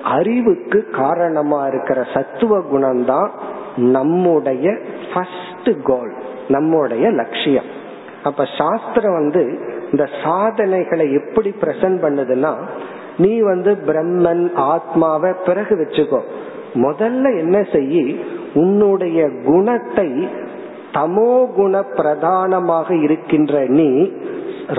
[0.03, 3.29] அறிவுக்கு காரணமா இருக்கிற சத்துவ குணம்தான்
[3.75, 4.77] நம்முடைய
[5.13, 6.13] ஃபர்ஸ்ட் கோல்
[6.47, 7.69] நம்முடைய லட்சியம்.
[8.23, 9.43] அப்ப சாஸ்திரம் வந்து
[9.91, 12.53] இந்த சாதனைகளை எப்படி பிரசன்ட் பண்ணுதுன்னா
[13.19, 14.43] நீ வந்து பிரம்மன்
[14.73, 16.19] ஆத்மாவை பிறகு வச்சுக்கோ.
[16.85, 18.01] முதல்ல என்ன செய்ய
[18.53, 20.09] உன்னுடைய குணத்தை
[20.93, 23.89] தமோ குண பிரதானமாக இருக்கின்ற நீ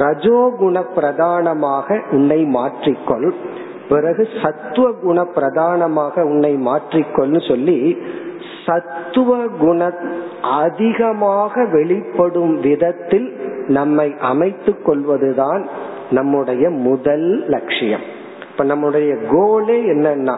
[0.02, 3.28] ரஜோகுண பிரதானமாக உன்னை மாற்றிக்கொள்.
[3.88, 7.78] பிறகு சத்துவ குண பிரதானமாக உன்னை மாற்றிக்கொள்னு சொல்லி
[8.66, 9.30] சத்துவ
[9.60, 9.90] குண
[10.62, 13.28] அதிகமாக வெளிப்படும் விதத்தில்
[13.78, 15.62] நம்மை அமைத்துக் கொள்வதுதான்
[16.10, 18.06] நம்முடைய முதல் லட்சியம்.
[18.60, 20.36] இப்ப நம்முடைய கோலே என்னன்னா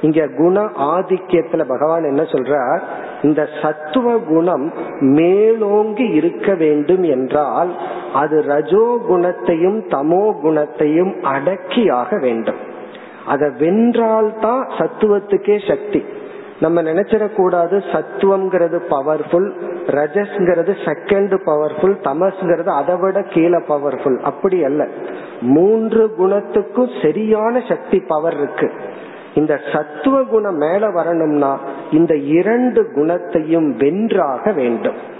[0.00, 2.80] இங்க குண ஆதிக்கியத்துல பகவான் என்ன சொல்றார்?
[3.22, 7.70] இந்த சத்துவ குணம் மேலோங்கி இருக்க வேண்டும் என்றால்
[8.14, 12.60] அது ரஜோ குணத்தையும் தமோ குணத்தையும் அடக்கியாக வேண்டும்.
[13.26, 16.04] அதை வென்றால்தான் சத்துவத்துக்கே சக்தி.
[16.60, 19.48] நம்ம நினைச்சிடக்கூடாது சத்துவம்ங்கிறது பவர்ஃபுல்
[19.86, 24.88] ரஜஸ்ங்கிறது செகண்ட் பவர்ஃபுல் தமஸ்ங்கிறது அதை விட கீழே பவர்ஃபுல் அப்படி அல்ல.
[25.44, 28.72] மூன்று குணத்துக்கும் சரியான சக்தி பவர் இருக்கு.
[29.34, 35.12] இந்த சத்துவ குணம் மேல வரணும்னா இந்த இரண்டு குணத்தையும் வென்றாக வேண்டும்.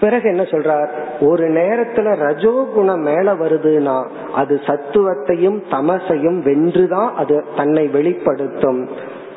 [0.00, 0.88] பிறகு என்ன சொல்றார்?
[1.20, 8.88] ஒரு நேரத்துல ரஜோ குணம் மேல வருதுன்னா அது சத்துவத்தையும் தமசையும் வென்றுதான் அது தன்னை வெளிப்படுத்தும்.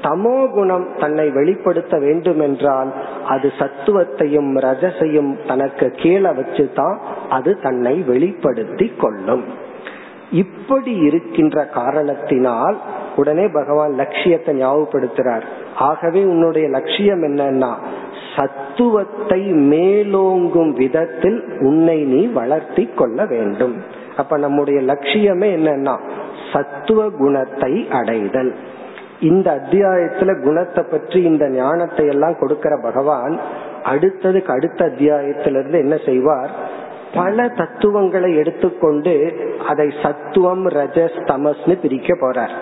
[0.02, 2.94] தமோ குணம் தன்னை வெளிப்படுத்த வேண்டும் என்றால்
[3.28, 6.98] அது சத்துவத்தையும் ரஜசையும் தனக்கு கீழே வச்சுதான்
[7.30, 9.64] அது தன்னை வெளிப்படுத்தி கொள்ளும்.
[10.36, 12.78] இப்படி இருக்கின்ற காரணத்தினால்
[13.16, 15.46] உடனே பகவான் லட்சியத்தை ஞாபகப்படுத்துறார்.
[15.90, 17.72] ஆகவே உன்னுடைய லட்சியம் என்னன்னா
[18.36, 19.42] சத்துவத்தை
[19.74, 23.76] மேலோங்கும் விதத்தில் உன்னை நீ வளர்த்தி கொள்ள வேண்டும்.
[24.18, 25.96] அப்ப நம்முடைய லட்சியமே என்னன்னா
[26.54, 28.52] சத்துவ குணத்தை அடைதல்.
[29.20, 33.36] இந்த அத்தியாயத்துல குணத்தை பற்றி இந்த ஞானத்தை எல்லாம் கொடுக்கிற பகவான்
[33.92, 36.52] அடுத்ததுக்கு அடுத்த அத்தியாயத்திலிருந்து என்ன செய்வார்?
[37.16, 39.14] பல தத்துவங்களை எடுத்துக்கொண்டு
[39.68, 42.56] அதை சத்துவம் ரஜஸ் தமஸ்னு பிரிக்க போறார்.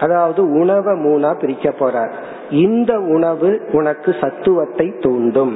[0.00, 2.12] அதாவது உணவை மூணா பிரிக்க போறார்.
[2.50, 5.54] இந்த உணவு உனக்கு சத்துவத்தை தூண்டும்.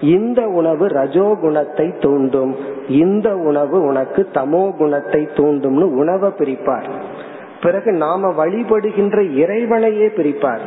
[0.00, 2.56] இந்த உணவு ரஜோ குணத்தை தூண்டும்.
[2.88, 6.88] இந்த உணவு உனக்கு தமோ குணத்தை தூண்டும்னு உணவை பிரிப்பார்.
[7.62, 10.64] பிறகு நாம வழிபடுகின்ற இறைவனையே பிரிப்பார்.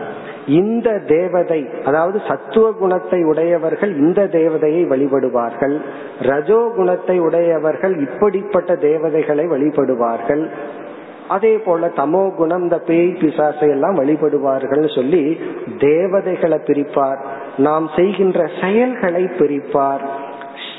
[0.48, 5.82] இந்த தேவதை அதாவது சத்துவ குணத்தை உடையவர்கள் இந்த தேவதையை வழிபடுவார்கள்.
[6.22, 10.50] ரஜோ குணத்தை உடையவர்கள் இப்படிப்பட்ட தேவதைகளை வழிபடுவார்கள்.
[11.28, 15.40] அதே போல தமோ குணம் இந்த பேய் பிசாசை எல்லாம் வழிபடுவார்கள் சொல்லி
[15.78, 17.18] தேவதைகளை பிரிப்பார்.
[17.58, 20.00] நாம் செய்கின்ற செயல்களை பிரிப்பார்.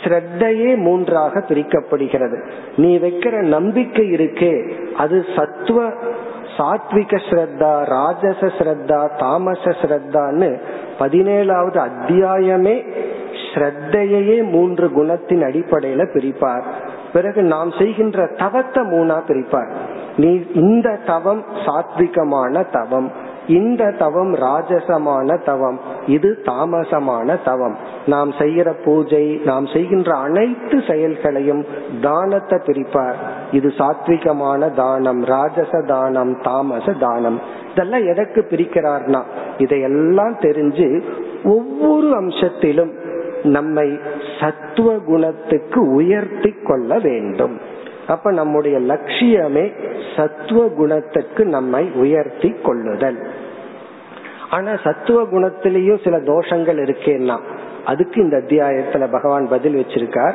[0.02, 2.42] ஸ்ரத்தையே மூன்றாக பிரிக்கப்படுகிறது.
[2.76, 5.92] நீ வைக்கிற நம்பிக்கை இருக்கே அது சத்துவ
[6.58, 10.60] சாத்விக ஸ்ரத்தா ராஜச ஸ்ரத்தா தாமச ஸ்ரத்தான்னு
[10.98, 12.76] பதினேழாவது அத்தியாயமே
[13.54, 16.62] ஸ்ரத்தையே மூன்று குணத்தின் அடிப்படையில பிரிப்பார்.
[17.12, 19.70] பிறகு நாம் செய்கின்ற தவத்தை மூணா பிரிப்பார்.
[20.16, 23.10] நீ இந்த தவம் சாத்விகமான தவம்.
[23.46, 27.76] இந்த தவம் ராஜசமான தவம் இது தாமசமான தவம்.
[28.06, 31.64] நாம் செய்கிற பூஜை நாம் செய்கின்ற அனைத்து செயல்களையும்
[32.00, 33.14] தானத்தை பிரிப்பார்.
[33.50, 37.40] இது சாத்விகமான தானம் ராஜச தானம் தாமச தானம்.
[37.72, 39.22] இதெல்லாம் எதற்கு பிரிக்கிறார்னா
[39.58, 41.02] இதையெல்லாம் தெரிஞ்சு
[41.44, 42.92] ஒவ்வொரு அம்சத்திலும்
[43.42, 43.98] நம்மை
[44.40, 47.74] சத்துவ குணத்துக்கு உயர்த்தி கொள்ள வேண்டும்.
[48.06, 49.64] அப்ப நம்முடைய லட்சியமே
[50.16, 53.26] சத்துவ குணத்துக்கு நம்மை உயர்த்தி கொள்ளுதல்.
[54.50, 57.38] ஆனா சத்துவ குணத்திலேயும் சில தோஷங்கள் இருக்கேன்னா
[57.84, 60.34] அதுக்கு இந்த அத்தியாயத்துல பகவான் பதில் வச்சிருக்கார்.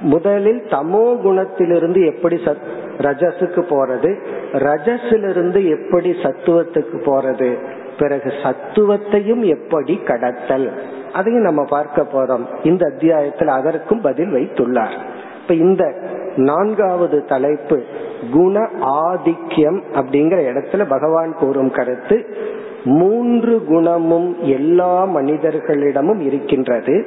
[0.00, 4.10] முதலில் தமோ குணத்திலிருந்து எப்படி சத் ரஜஸுக்கு போறது
[4.52, 7.58] ரஜஸிலிருந்து எப்படி சத்துவத்துக்கு போறது
[7.98, 10.82] பிறகு சத்துவத்தையும் எப்படி கடத்தல்
[11.12, 12.44] அதையும் நம்ம பார்க்க போறோம்.
[12.62, 14.96] இந்த அத்தியாயத்தில் அதற்கும் பதில் வைத்துள்ளார்.
[15.42, 15.94] இப்ப இந்த
[16.36, 17.84] நான்காவது தலைப்பு
[18.32, 22.36] குண ஆதிக்கியம் அப்படிங்கிற இடத்துல பகவான் கூறும் கருத்து
[22.84, 27.06] மூன்று குணமும் எல்லா மனிதர்களிடமும் இருக்கின்றது.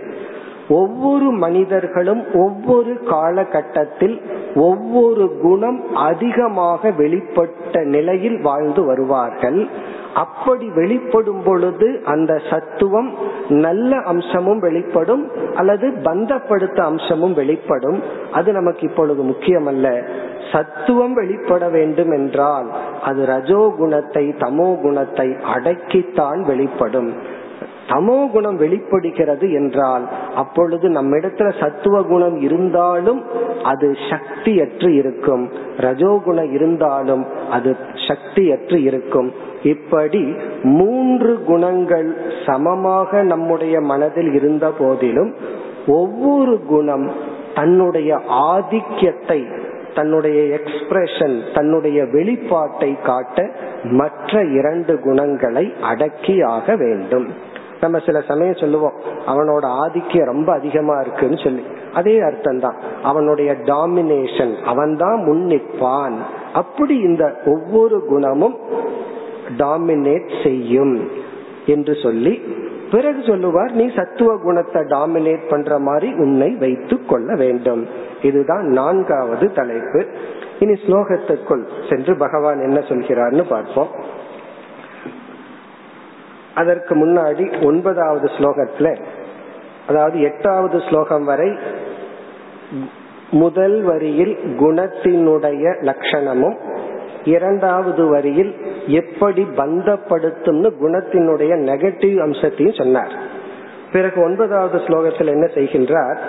[0.74, 4.16] ஒவ்வொரு மனிதர்களும் ஒவ்வொரு காலகட்டத்தில்
[4.68, 9.60] ஒவ்வொரு குணம் அதிகமாக வெளிப்பட்ட நிலையில் வாழ்ந்து வருவார்கள்.
[10.14, 13.10] அப்படி வெளிப்படும் பொழுது அந்த சத்துவம்
[13.66, 15.24] நல்ல அம்சமும் வெளிப்படும்
[15.56, 18.00] அல்லது பந்தப்படுத்த அம்சமும் வெளிப்படும்.
[18.32, 19.88] அது நமக்கு இப்பொழுது முக்கியமல்ல.
[20.52, 22.68] சத்துவம் வெளிப்பட வேண்டும் என்றால்
[23.04, 27.12] அது ரஜோ குணத்தை தமோ குணத்தை அடக்கித்தான் வெளிப்படும்.
[27.90, 30.06] தமோ குணம் வெளிப்படுகிறது என்றால்
[30.36, 33.22] அப்பொழுது நம்மிடத்துல சத்துவ குணம் இருந்தாலும்
[33.64, 35.44] அது சக்தியற்று இருக்கும்.
[35.78, 37.76] ரஜோகுணம் இருந்தாலும் அது
[38.08, 39.32] சக்தியற்று இருக்கும்.
[39.64, 40.24] இப்படி
[40.64, 42.10] மூன்று குணங்கள்
[42.46, 45.34] சமமாக நம்முடைய மனதில் இருந்த போதிலும்
[45.88, 47.12] ஒவ்வொரு குணம்
[47.56, 49.42] தன்னுடைய ஆதிக்கத்தை
[49.96, 53.48] தன்னுடைய எக்ஸ்பிரஷன் தன்னுடைய வெளிப்பாட்டை காட்ட
[53.84, 57.28] மற்ற இரண்டு குணங்களை அடக்கியாக வேண்டும்.
[57.84, 58.98] நம்ம சில சமயம் சொல்லுவோம்
[59.32, 61.64] அவனோட ஆதிக்கம் ரொம்ப அதிகமா இருக்குன்னு சொல்லி.
[61.94, 66.18] அதே அர்த்தம் தான் அவனுடைய டாமினேஷன் அவன் தான் முன்னிப்பான்
[66.54, 68.58] அப்படி இந்த ஒவ்வொரு குணமும்
[69.58, 70.96] டாமினேட் செய்யும்
[71.66, 72.34] என்று சொல்லி
[72.92, 77.82] பிறகு சொல்லுவார் நீ சத்துவ குணத்தை டாமினேட் பண்ற மாதிரி உன்னை வைத்து கொள்ள வேண்டும்.
[78.22, 80.02] இதுதான் நான்காவது தலைப்பு.
[80.60, 83.92] இனி ஸ்லோகத்துக்குள் சென்று பகவான் என்ன சொல்கிறார்னு பார்ப்போம்.
[86.56, 88.90] அதற்கு முன்னாடி ஒன்பதாவது ஸ்லோகத்துல
[89.88, 91.58] அதாவது எட்டாவது ஸ்லோகம் வரை
[93.32, 96.58] முதல் வரியில் குணத்தினுடைய லட்சணமும்
[97.24, 98.52] இரண்டாவது வரியில்
[98.88, 103.14] எப்படி பந்தப்படுத்தும்னு குணத்தினுடைய நெகட்டிவ் அம்சத்தையும் சொன்னார்.
[103.92, 106.20] பிறகு ஒன்பதாவது ஸ்லோகத்தில் என்ன செய்கின்றார்?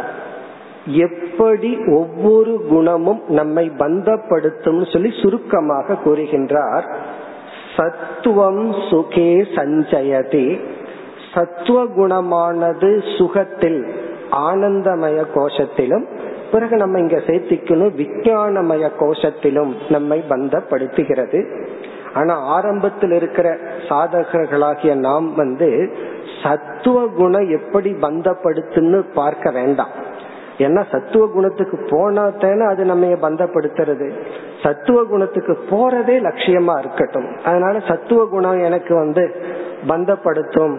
[0.86, 6.86] எப்படி ஒவ்வொரு குணமும் நம்மை பந்தப்படுத்தும் சொல்லி சுருக்கமாக கூறுகின்றார்.
[7.76, 10.60] சத்துவம் சுகே சஞ்சயதி.
[11.34, 13.80] சத்துவ குணமானது சுகத்தில்
[14.32, 16.04] ஆனந்தமய கோஷத்திலும்
[16.52, 21.40] பிறகு நம்ம இங்க சேர்த்திக்கணும் விஞ்ஞானமய கோஷத்திலும் நம்மை பந்தப்படுத்துகிறது.
[22.14, 23.56] ஆனா ஆரம்பத்தில் இருக்கிற
[23.88, 25.92] சாதகர்களாகிய நாம் வந்து
[26.42, 30.12] சத்துவ குணம் எப்படி பந்தப்படுத்துன்னு பார்க்க வேண்டாம்.
[30.58, 34.10] ஏன்னா சத்துவ குணத்துக்கு போனா தானே அது நம்ம பந்தப்படுத்துறது?
[34.62, 37.36] சத்துவ குணத்துக்கு போறதே லட்சியமா இருக்கட்டும்.
[37.44, 39.34] அதனால சத்துவ குணம் எனக்கு வந்து
[39.88, 40.78] பந்தப்படுத்தும்.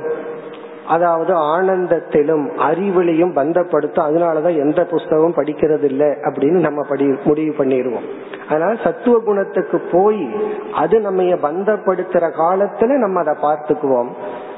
[0.88, 4.07] அதாவது ஆனந்தத்திலும் அறிவிலையும் பந்தப்படுத்தும்.
[4.07, 8.05] அதனாலதான் எந்த புஸ்தகமும் படிக்கிறது இல்லை அப்படின்னு நம்ம படி முடிவு பண்ணிடுவோம்.
[8.49, 10.30] அதனால சத்துவ குணத்துக்கு போய்
[10.73, 14.07] அது நம்ம பந்தப்படுத்துற காலத்துல நம்ம அதை பார்த்துக்குவோம்.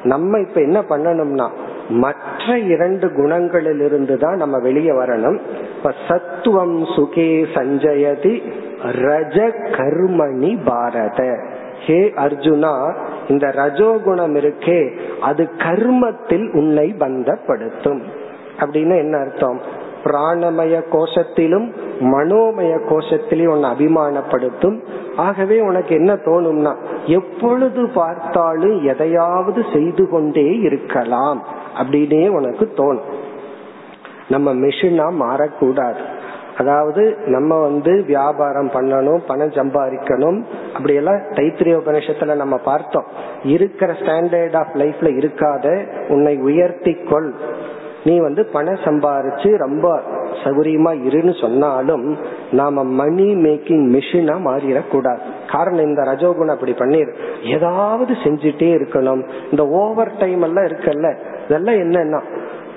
[0.04, 1.50] நம்ம இப்ப என்ன பண்ணணும்னா
[1.90, 5.40] மற்ற இரண்டு குணங்களிலிருந்து தான் நம்ம வெளியே வரணும்.
[5.78, 8.42] இப்ப சத்துவம் சுகே சஞ்சயதி
[8.84, 11.40] ரஜ கர்மணி பாரத.
[11.86, 12.94] ஹே அர்ஜுனா
[13.28, 18.02] இந்த ரஜோகுணம் இருக்கே அது கர்மத்தில் உன்னை பந்தப்படுத்தும்.
[18.60, 19.62] அப்படின்னு என்ன அர்த்தம்?
[20.08, 21.68] பிராணமய கோஷத்திலும்
[22.00, 24.78] மனோமய கோஷத்திலையும் உன்னை அபிமானப்படுத்தும்.
[25.16, 26.74] ஆகவே உனக்கு என்ன தோணும்னா
[27.06, 31.44] எப்பொழுது பார்த்தாலும் எதையாவது செய்து கொண்டே இருக்கலாம்
[31.78, 33.10] அப்படின்னே உனக்கு தோணும்.
[34.30, 36.02] நம்ம மிஷினா மாறக்கூடாது.
[36.58, 40.44] அதாவது நம்ம வந்து வியாபாரம் பண்ணணும் பணம் சம்பாதிக்கணும்
[40.74, 43.06] அப்படியெல்லாம் தைத்திரிய உபநிஷத்துல நம்ம பார்த்தோம்.
[43.44, 45.68] இருக்கிற ஸ்டாண்டர்ட் ஆஃப் லைஃப்ல இருக்காத
[46.10, 47.34] உன்னை உயர்த்தி கொள்.
[48.08, 49.88] நீ வந்து பணம் சம்பாரிச்சு ரொம்ப
[50.44, 52.06] சௌகரியமா இருன்னு சொன்னாலும்
[52.52, 55.20] நாம மணி மேக்கிங் மிஷினா மாறிடக்கூடாது.
[55.48, 57.12] காரணம் இந்த ரஜோகுணம் அப்படி பண்ணிரு.
[57.44, 59.24] ஏதாவது செஞ்சுட்டே இருக்கணும்.
[59.52, 61.10] இந்த ஓவர் டைம் எல்லாம் இருக்குல்ல
[61.46, 62.22] இதெல்லாம் என்னன்னா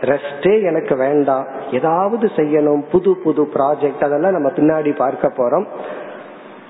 [0.00, 1.46] ரெஸ்டே எனக்கு வேண்டாம்.
[1.72, 2.82] ஏதாவது செய்யணும்.
[2.92, 5.66] புது புது ப்ராஜெக்ட் அதெல்லாம் நம்ம பின்னாடி பார்க்க போறோம்.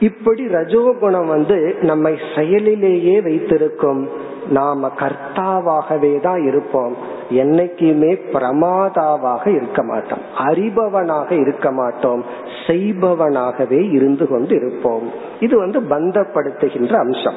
[0.00, 4.08] இப்படி ரஜோகுணம் வந்து நம்மை செயலிலேயே வைத்திருக்கும்.
[4.50, 7.18] நாம கர்த்தாவாகவே தான் இருப்போம்.
[7.30, 10.18] என்னைக்குமே பிரமாதாவாக இருக்க மாட்டோம்.
[10.38, 12.24] அறிபவனாக இருக்க மாட்டோம்.
[12.66, 15.10] செய்பவனாகவே இருந்து கொண்டு இருப்போம்
[15.40, 17.34] இது வந்து பந்தப்படுத்துகின்ற அம்சம்.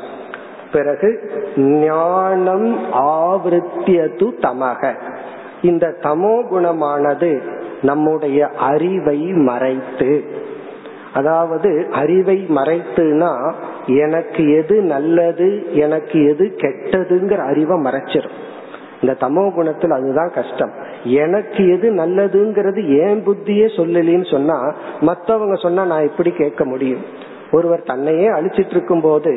[0.71, 4.93] பிறகு ஞானம் ஆவருத்தியது தமக.
[5.61, 7.39] இந்த தமோ குணமானது
[7.81, 10.23] நம்முடைய அறிவை மறைத்து
[11.13, 13.53] அதாவது அறிவை மறைத்துனா
[13.85, 18.37] எனக்கு எது நல்லது எனக்கு எது கெட்டதுங்கிற அறிவை மறைச்சிரும்.
[19.03, 20.73] இந்த தமோ குணத்தில் அதுதான் கஷ்டம்.
[21.03, 24.57] எனக்கு எது நல்லதுங்கிறது ஏன் புத்தியே சொல்லலின்னு சொன்னா
[25.01, 27.03] மத்தவங்க சொன்னா நான் எப்படி கேட்க முடியும்.
[27.51, 29.31] ஒருவர் தன்னையே அழிச்சிட்டு இருக்கும் போது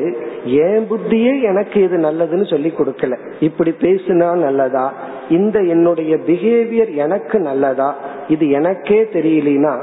[0.44, 3.14] ஏன் புத்தியே எனக்கு இது நல்லதுன்னு சொல்லி கொடுக்கல.
[3.40, 4.92] இப்படி பேசினா நல்லதா?
[5.28, 7.96] இந்த என்னுடைய பிஹேவியர் எனக்கு நல்லதா?
[8.28, 9.74] இது எனக்கே தெரியலனா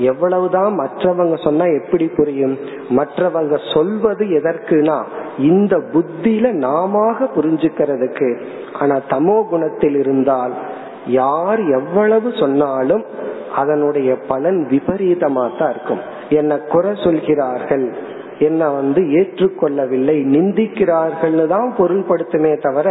[0.00, 2.58] எவ்வளவுதான் மற்றவங்க சொன்னா எப்படி புரியும்?
[2.90, 4.98] மற்றவங்க சொல்வது எதற்குனா
[5.38, 7.02] இந்த புத்தியில நாம
[7.36, 8.28] புரிஞ்சுக்கிறதுக்கு.
[8.78, 10.54] ஆனா தமோ குணத்தில் இருந்தால்
[11.06, 13.04] யார் எவ்வளவு சொன்னாலும்
[13.54, 16.02] அதனுடைய பலன் விபரீதமா தான் இருக்கும்.
[16.28, 17.86] என்ன குறை சொல்கிறார்கள்
[18.38, 22.88] என்ன வந்து ஏற்றுக்கொள்ளவில்லை நிந்திக்கிறார்கள்னு தான் பொருள்படுத்துமே தவிர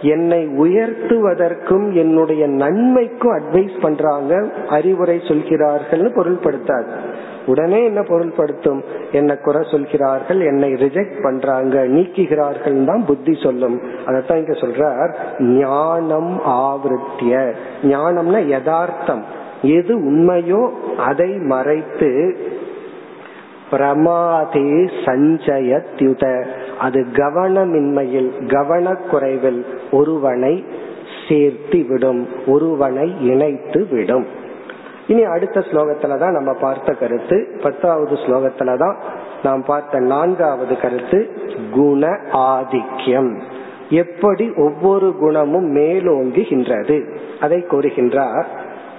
[0.00, 6.86] என்னை உயர்த்துவதற்கும் என்னுடைய நன்மைக்கும் அட்வைஸ் பண்றாங்க அறிவுரை சொல்கிறார்கள்னு பொருள்படுத்தாது.
[7.46, 8.84] உடனே என்ன பொருள்படுத்தும்?
[9.12, 13.80] என்ன குறை சொல்கிறார்கள் என்னை ரிஜெக்ட் பண்றாங்க நீக்குகிறார்கள் தான் புத்தி சொல்லும்.
[14.06, 17.52] அதத்தான் இங்க சொல்றார் ஞானம் ஆவருத்திய.
[17.82, 19.24] ஞானம்னா யதார்த்தம்.
[19.62, 22.36] எது உண்மையோ அதை மறைத்து
[23.70, 24.66] பிரமாதே
[25.04, 26.24] சஞ்சயத்யுத.
[26.78, 29.60] அது கவனமின்மையில் கவனக்குறைவில்
[29.90, 30.64] ஒருவனை
[31.28, 34.26] சேர்த்து விடும் ஒருவனை இணைத்து விடும்
[35.06, 37.58] இனி அடுத்த ஸ்லோகத்துல தான் நம்ம பார்த்த கருத்து.
[37.62, 38.96] பத்தாவது ஸ்லோகத்துல தான்
[39.42, 41.18] நாம் பார்த்த நான்காவது கருத்து
[41.72, 43.32] குண ஆதிக்கியம்
[43.90, 46.96] எப்படி ஒவ்வொரு குணமும் மேலோங்குகின்றது?
[47.40, 48.46] அதை கூறுகின்றார்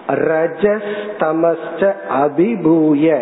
[0.07, 1.93] ரஜஸ்தமஸ்ட
[2.23, 3.15] அபிபூய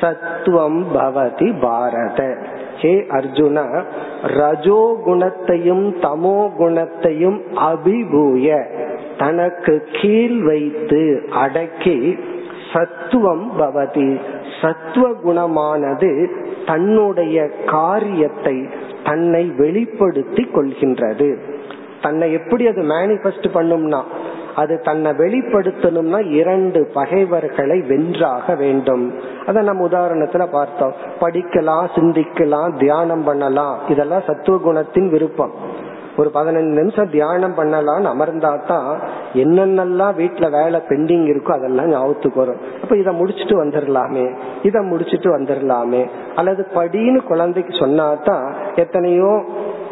[0.00, 2.36] சத்துவம் பவதி பாரத.
[2.80, 3.82] ஹே அர்ஜுனா
[4.22, 8.64] ரஜோ குணத்தையும் தமோ குணத்தையும் அபிபூய.
[9.18, 12.18] தனக்கு கீழ் வைத்து அடக்கி
[12.72, 14.20] சத்துவம் பவதி.
[14.60, 16.30] சத்துவ குணமானது
[16.66, 18.68] தன்னுடைய காரியத்தை
[19.04, 21.38] தன்னை வெளிப்படுத்தி கொள்கின்றது.
[22.02, 24.00] தன்னை எப்படி அது மேனிபெஸ்ட் பண்ணும்னா
[24.56, 29.14] அது தன்னை வெளிப்படுத்தணும்னா இரண்டு பகைவர்களை வென்றாக வேண்டும்.
[29.46, 30.92] அதை நம்ம உதாரணத்துல பார்த்தோம்.
[31.20, 33.78] படிக்கலாம் சிந்திக்கலாம் தியானம் பண்ணலாம்.
[33.88, 35.82] இதெல்லாம் சத்துவ குணத்தின் விருப்பம்.
[36.16, 39.00] ஒரு பதினஞ்சு நிமிஷம் தியானம் பண்ணலாம்னு அமர்ந்தா தான்
[39.34, 42.60] என்னென்னலாம் வீட்டுல வேலை பெண்டிங் இருக்கோ அதெல்லாம் ஞாபகத்துக்கு வரும்.
[42.82, 49.44] அப்ப இதை முடிச்சுட்டு வந்துடலாமே இதை முடிச்சுட்டு வந்துடலாமே அல்லது படின்னு குழந்தைக்கு சொன்னாதான் எத்தனையோ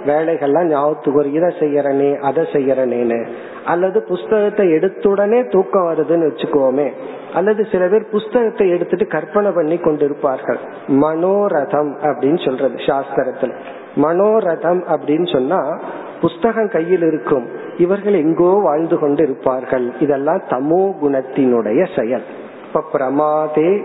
[0.07, 1.35] வேலைகள்லாம் ஞாபகத்துக்கு வரும்.
[1.35, 3.27] இதை செய்யறனே அதை செய்யறனேன்னு.
[3.65, 6.93] அல்லது புஸ்தகத்தை எடுத்துடனே தூக்கம் வருதுன்னு வச்சுக்கோமே.
[7.35, 10.59] அல்லது சில பேர் புஸ்தகத்தை எடுத்துட்டு கற்பனை பண்ணி கொண்டிருப்பார்கள்.
[10.89, 13.53] மனோரதம் அப்படின்னு சொல்றது சாஸ்திரத்துல.
[13.97, 15.81] மனோரதம் அப்படின்னு சொன்னா
[16.21, 17.47] புஸ்தகம் கையில் இருக்கும்.
[17.77, 22.23] இவர்கள் எங்கோ வாழ்ந்து கொண்டு இருப்பார்கள் இதெல்லாம் தமோ குணத்தினுடைய செயல்.
[22.67, 23.83] இப்ப பிரமாதே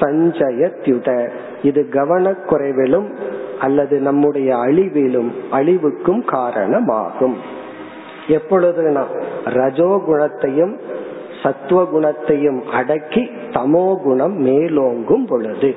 [0.00, 1.30] சஞ்சயத்யுத.
[1.62, 3.12] இது கவனக்குறைவிலும்
[3.60, 7.36] அல்லது நம்முடைய அழிவிலும் அழிவுக்கும் காரணமாகும்.
[8.28, 9.04] எப்பொழுதுனா
[9.44, 10.76] ரஜோ குணத்தையும்
[11.42, 15.76] சத்துவ குணத்தையும் அடக்கி தமோ குணம் மேலோங்கும் பொழுது.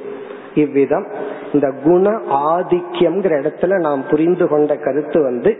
[0.55, 1.05] இவ்விதம்
[1.53, 5.57] இந்த குண ஆதிக்கியம்ங்கிற இடத்துல நாம் புரிந்து கொண்ட கருத்து வந்து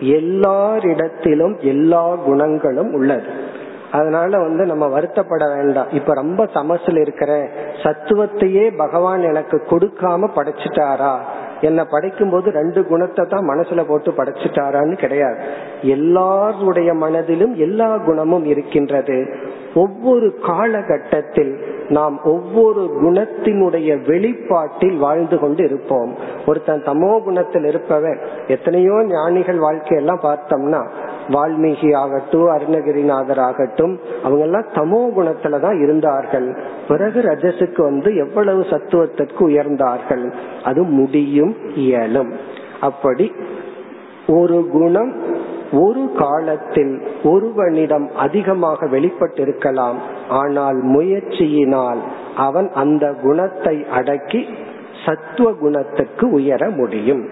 [0.00, 3.54] எல்லாரிடத்திலும் எல்லா குணங்களும் உள்ளது.
[3.92, 5.90] அதனால வந்து நம்ம வருத்தப்பட வேண்டாம்.
[5.90, 7.48] இப்ப ரொம்ப சமசில் இருக்கிற
[7.82, 11.18] சத்துவத்தையே பகவான் எனக்கு கொடுக்காம படைச்சிட்டாரா?
[11.60, 15.36] என்ன படைக்கும் போது ரெண்டு குணத்தை தான் மனசுல போட்டு படைச்சிட்டாரான்னு கிடையாது.
[15.82, 19.34] எல்லாருடைய மனதிலும் எல்லா குணமும் இருக்கின்றது.
[19.74, 26.14] ஒவ்வொரு காலகட்டத்தில் நாம் ஒவ்வொரு குணத்தினுடைய வெளிப்பாட்டில் வாழ்ந்து கொண்டு இருப்போம்.
[26.46, 28.18] ஒருத்தன் தமோ குணத்தில் இருப்பவன்.
[28.46, 30.86] எத்தனையோ ஞானிகள் வாழ்க்கையெல்லாம் பார்த்தோம்னா
[31.28, 36.58] வால்மீகி ஆகட்டும் அருணகிரிநாதர் ஆகட்டும் அவங்க எல்லாம் தமோ குணத்துலதான் இருந்தார்கள்.
[36.88, 40.32] பிறகு ரஜசுக்கு வந்து எவ்வளவு சத்துவத்திற்கு உயர்ந்தார்கள்?
[40.64, 42.32] அது முடியும் இயலும்.
[42.80, 43.32] அப்படி
[44.26, 45.12] ஒரு குணம்
[45.72, 49.96] ஒரு காலத்தில் ஒருவனிடம் அதிகமாக வெளிப்பட்டிருக்கலாம்.
[50.28, 51.98] ஆனால் முயற்சியினால்
[52.36, 54.46] அவன் அந்த குணத்தை அடக்கி
[55.06, 57.28] சத்துவ குணத்துக்கு உயர முடியும்.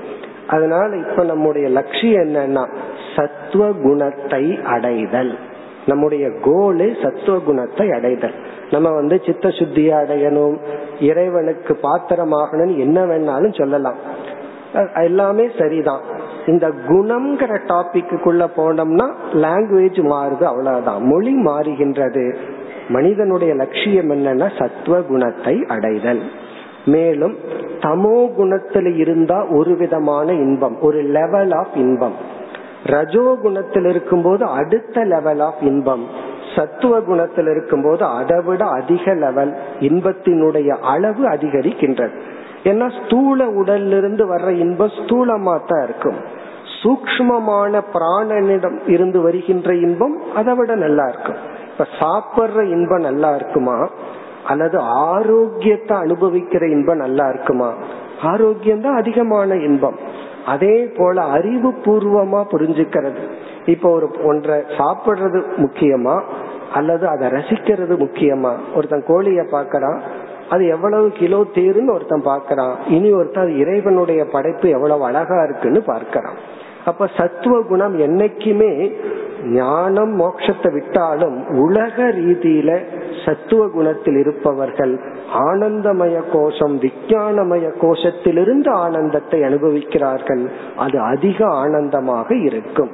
[0.49, 2.68] அதனால இப்ப நம்முடைய லட்சியம் என்னன்னா
[3.16, 5.38] சத்துவ குணத்தை அடைதல்.
[5.86, 8.34] நம்முடைய கோலு சத்துவ குணத்தை அடைதல்.
[8.70, 10.57] நம்ம வந்து சித்த சுத்தியை அடையணும்
[11.01, 14.22] இறைவனுக்கு பாத்திரமாகணும்னு என்ன வேணாலும் சொல்லலாம்.
[14.95, 16.01] எல்லாமே சரிதான்.
[16.47, 21.03] இந்த குணம்ங்கிற டாபிக்குள்ள போனோம்னா லாங்குவேஜ் மாறுது அவ்வளவுதான்.
[21.03, 22.34] மொழி மாறுகின்றது.
[22.88, 26.20] மனிதனுடைய லட்சியம் என்னன்னா சத்துவ குணத்தை அடைதல்.
[26.85, 27.35] மேலும்
[27.78, 32.12] தமோ குணத்துல இருந்தா ஒரு விதமான இன்பம் ஒரு லெவல் ஆஃப் இன்பம்.
[32.85, 36.07] ரஜோ குணத்தில் இருக்கும்போது அடுத்த லெவல் ஆஃப் இன்பம்.
[36.57, 42.20] சத்துவ குணத்தில் இருக்கும்போது அதை விட அதிக லெவல் இன்பத்தினுடைய அளவு அதிகரிக்கின்றது.
[42.64, 46.43] ஏன்னா ஸ்தூல உடல்ல இருந்து வர்ற இன்பம் ஸ்தூலமா தான் இருக்கும்.
[46.82, 51.37] சூக்மமான பிராணனிடம் இருந்து வருகின்ற இன்பம் அதை விட நல்லா இருக்கும்.
[51.70, 53.89] இப்ப சாப்பிடுற இன்பம் நல்லா இருக்குமா?
[54.47, 57.72] அல்லது ஆரோக்கியத்தை அனுபவிக்கிற இன்பம் நல்லா இருக்குமா?
[58.22, 59.99] ஆரோக்கியம் தான் அதிகமான இன்பம்.
[60.47, 63.22] அதே போல அறிவு பூர்வமா புரிஞ்சுக்கிறது.
[63.66, 66.22] இப்போ ஒரு ஒன்றை சாப்பிடுறது முக்கியமா?
[66.72, 68.53] அல்லது அதை ரசிக்கிறது முக்கியமா?
[68.74, 70.01] ஒருத்தன் கோழிய பாக்கிறான்
[70.51, 76.34] அது எவ்வளவு கிலோ தேருன்னு ஒருத்தன் பாக்கிறான் இனி ஒருத்தன் இறைவனுடைய படைப்பு எவ்வளவு அழகா இருக்குன்னு பார்க்கிறான்.
[76.85, 78.72] அப்ப சத்துவ குணம் என்னைக்குமே
[79.53, 82.70] ஞானம் மோட்சத்தை விட்டாலும் உலக ரீதியில
[83.24, 84.95] சத்துவ குணத்தில் இருப்பவர்கள்
[85.49, 90.45] ஆனந்தமய கோஷம் விஞ்ஞானமய கோஷத்திலிருந்து ஆனந்தத்தை அனுபவிக்கிறார்கள்.
[90.76, 92.93] அது அதிக ஆனந்தமாக இருக்கும்.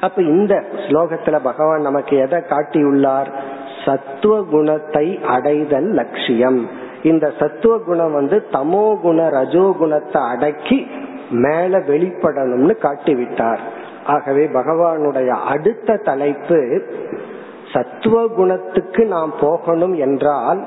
[0.00, 3.30] அப்ப இந்த ஸ்லோகத்துல பகவான் நமக்கு எதை காட்டியுள்ளார்?
[3.84, 6.60] சத்துவ குணத்தை அடைதல் லட்சியம்.
[7.02, 10.86] இந்த சத்துவ குணம் வந்து தமோ குண ரஜோ குணத்தை அடக்கி
[11.30, 13.58] மேல வெளிப்படணும்னு காட்டிவிட்டார்.
[14.06, 16.82] ஆகவே பகவானுடைய அடுத்த தலைப்பு
[17.72, 20.60] சத்துவ குணத்துக்கு நாம் போகணும் என்றால்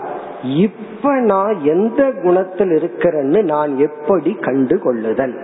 [0.43, 5.35] இப்ப நான் எந்த குணத்தில் இருக்கிறேன்னு நான் எப்படி கண்டு கொள்ளுதல்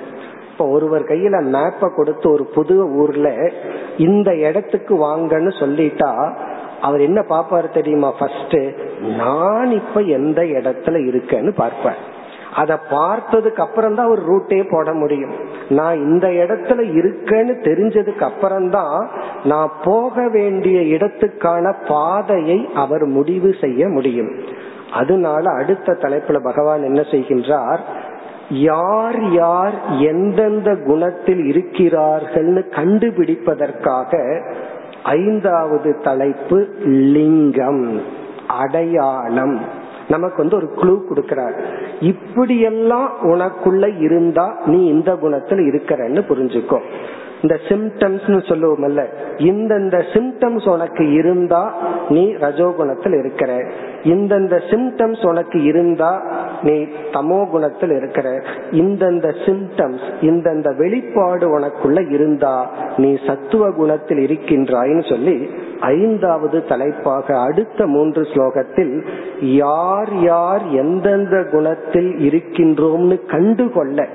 [0.51, 3.51] இப்ப ஒருவர் கையில மேப்ப கொடுத்து ஒரு புது ஊர்ல
[3.97, 6.33] இந்த இடத்துக்கு வாங்கன்னு சொல்லிட்டா
[6.81, 8.57] அவர் என்ன பாப்பாரு தெரியுமா ஃபர்ஸ்ட்
[9.17, 11.99] நான் இப்ப எந்த இடத்துல இருக்கேன்னு பார்ப்பேன்
[12.55, 15.31] அதை பார்த்ததுக்கு அப்புறம் தான் ஒரு ரூட்டே போட முடியும்.
[15.69, 19.09] நான் இந்த இடத்துல இருக்கேன்னு தெரிஞ்சதுக்கு அப்புறம் தான்
[19.43, 24.31] நான் போக வேண்டிய இடத்துக்கான பாதையை அவர் முடிவு செய்ய முடியும்.
[24.93, 27.79] அதனால அடுத்த தலைப்புல பகவான் என்ன செய்கின்றார்?
[28.49, 34.41] யார் யார் எந்தெந்த குணத்தில் இருக்கிறார்கள்னு கண்டுபிடிப்பதற்காக
[35.03, 38.01] ஐந்தாவது தலைப்பு லிங்கம்
[38.47, 39.78] அடையாளம்.
[40.09, 41.55] நமக்கு வந்து ஒரு குழு கொடுக்கிறார்.
[41.99, 46.79] இப்படியெல்லாம் உனக்குள்ள இருந்தா நீ இந்த குணத்துல இருக்கிறன்னு புரிஞ்சுக்கோ.
[47.41, 49.03] இந்த சிம்டம்ஸ் சொல்லுவோம்ல
[49.37, 51.61] இந்தந்த சிம்டம்ஸ் உனக்கு இருந்தா
[52.09, 53.51] நீ ரஜோகுணத்தில் இருக்கிற.
[54.03, 56.11] இந்தந்த சிம்டம்ஸ் உனக்கு இருந்தா
[56.61, 56.75] நீ
[57.11, 58.27] தமோ குணத்தில் இருக்கிற.
[58.71, 68.21] இந்தந்த சிம்டம்ஸ் இந்தந்த வெளிப்பாடு உனக்குள்ள இருந்தா நீ சத்துவ குணத்தில் இருக்கின்றாய்னு சொல்லி ஐந்தாவது தலைப்பாக அடுத்த மூன்று
[68.21, 69.03] ஸ்லோகத்தில்
[69.41, 74.07] யார் யார் எந்தெந்த குணத்தில் இருக்கின்றோம்னு கண்டுகொள்ள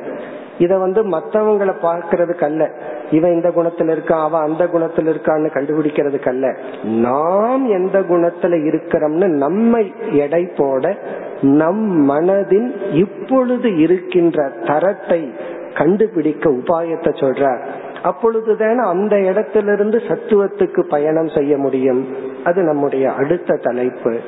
[0.59, 2.71] இத வந்து மத்தவங்களை பார்க்கறதுக்கு அல்ல
[3.11, 9.95] இவன் இந்த குணத்துல இருக்கான் அவன் அந்த குணத்துல இருக்கான்னு கண்டுபிடிக்கிறதுக்கு அல்ல நாம் எந்த குணத்துல இருக்கிறோம்னு நம்மை
[10.13, 10.99] எடை போட
[11.43, 15.33] நம் மனதின் இப்பொழுது இருக்கின்ற தரத்தை
[15.75, 17.65] கண்டுபிடிக்க உபாயத்தை சொல்றார்.
[18.03, 22.09] அப்பொழுதுதான் அந்த இடத்திலிருந்து சத்துவத்துக்கு பயணம் செய்ய முடியும்.
[22.45, 24.21] அது நம்முடைய அடுத்த தலைப்பு.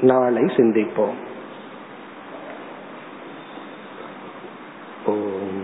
[0.00, 1.16] நாளை சிந்திப்போம்.
[5.06, 5.63] ஓம்.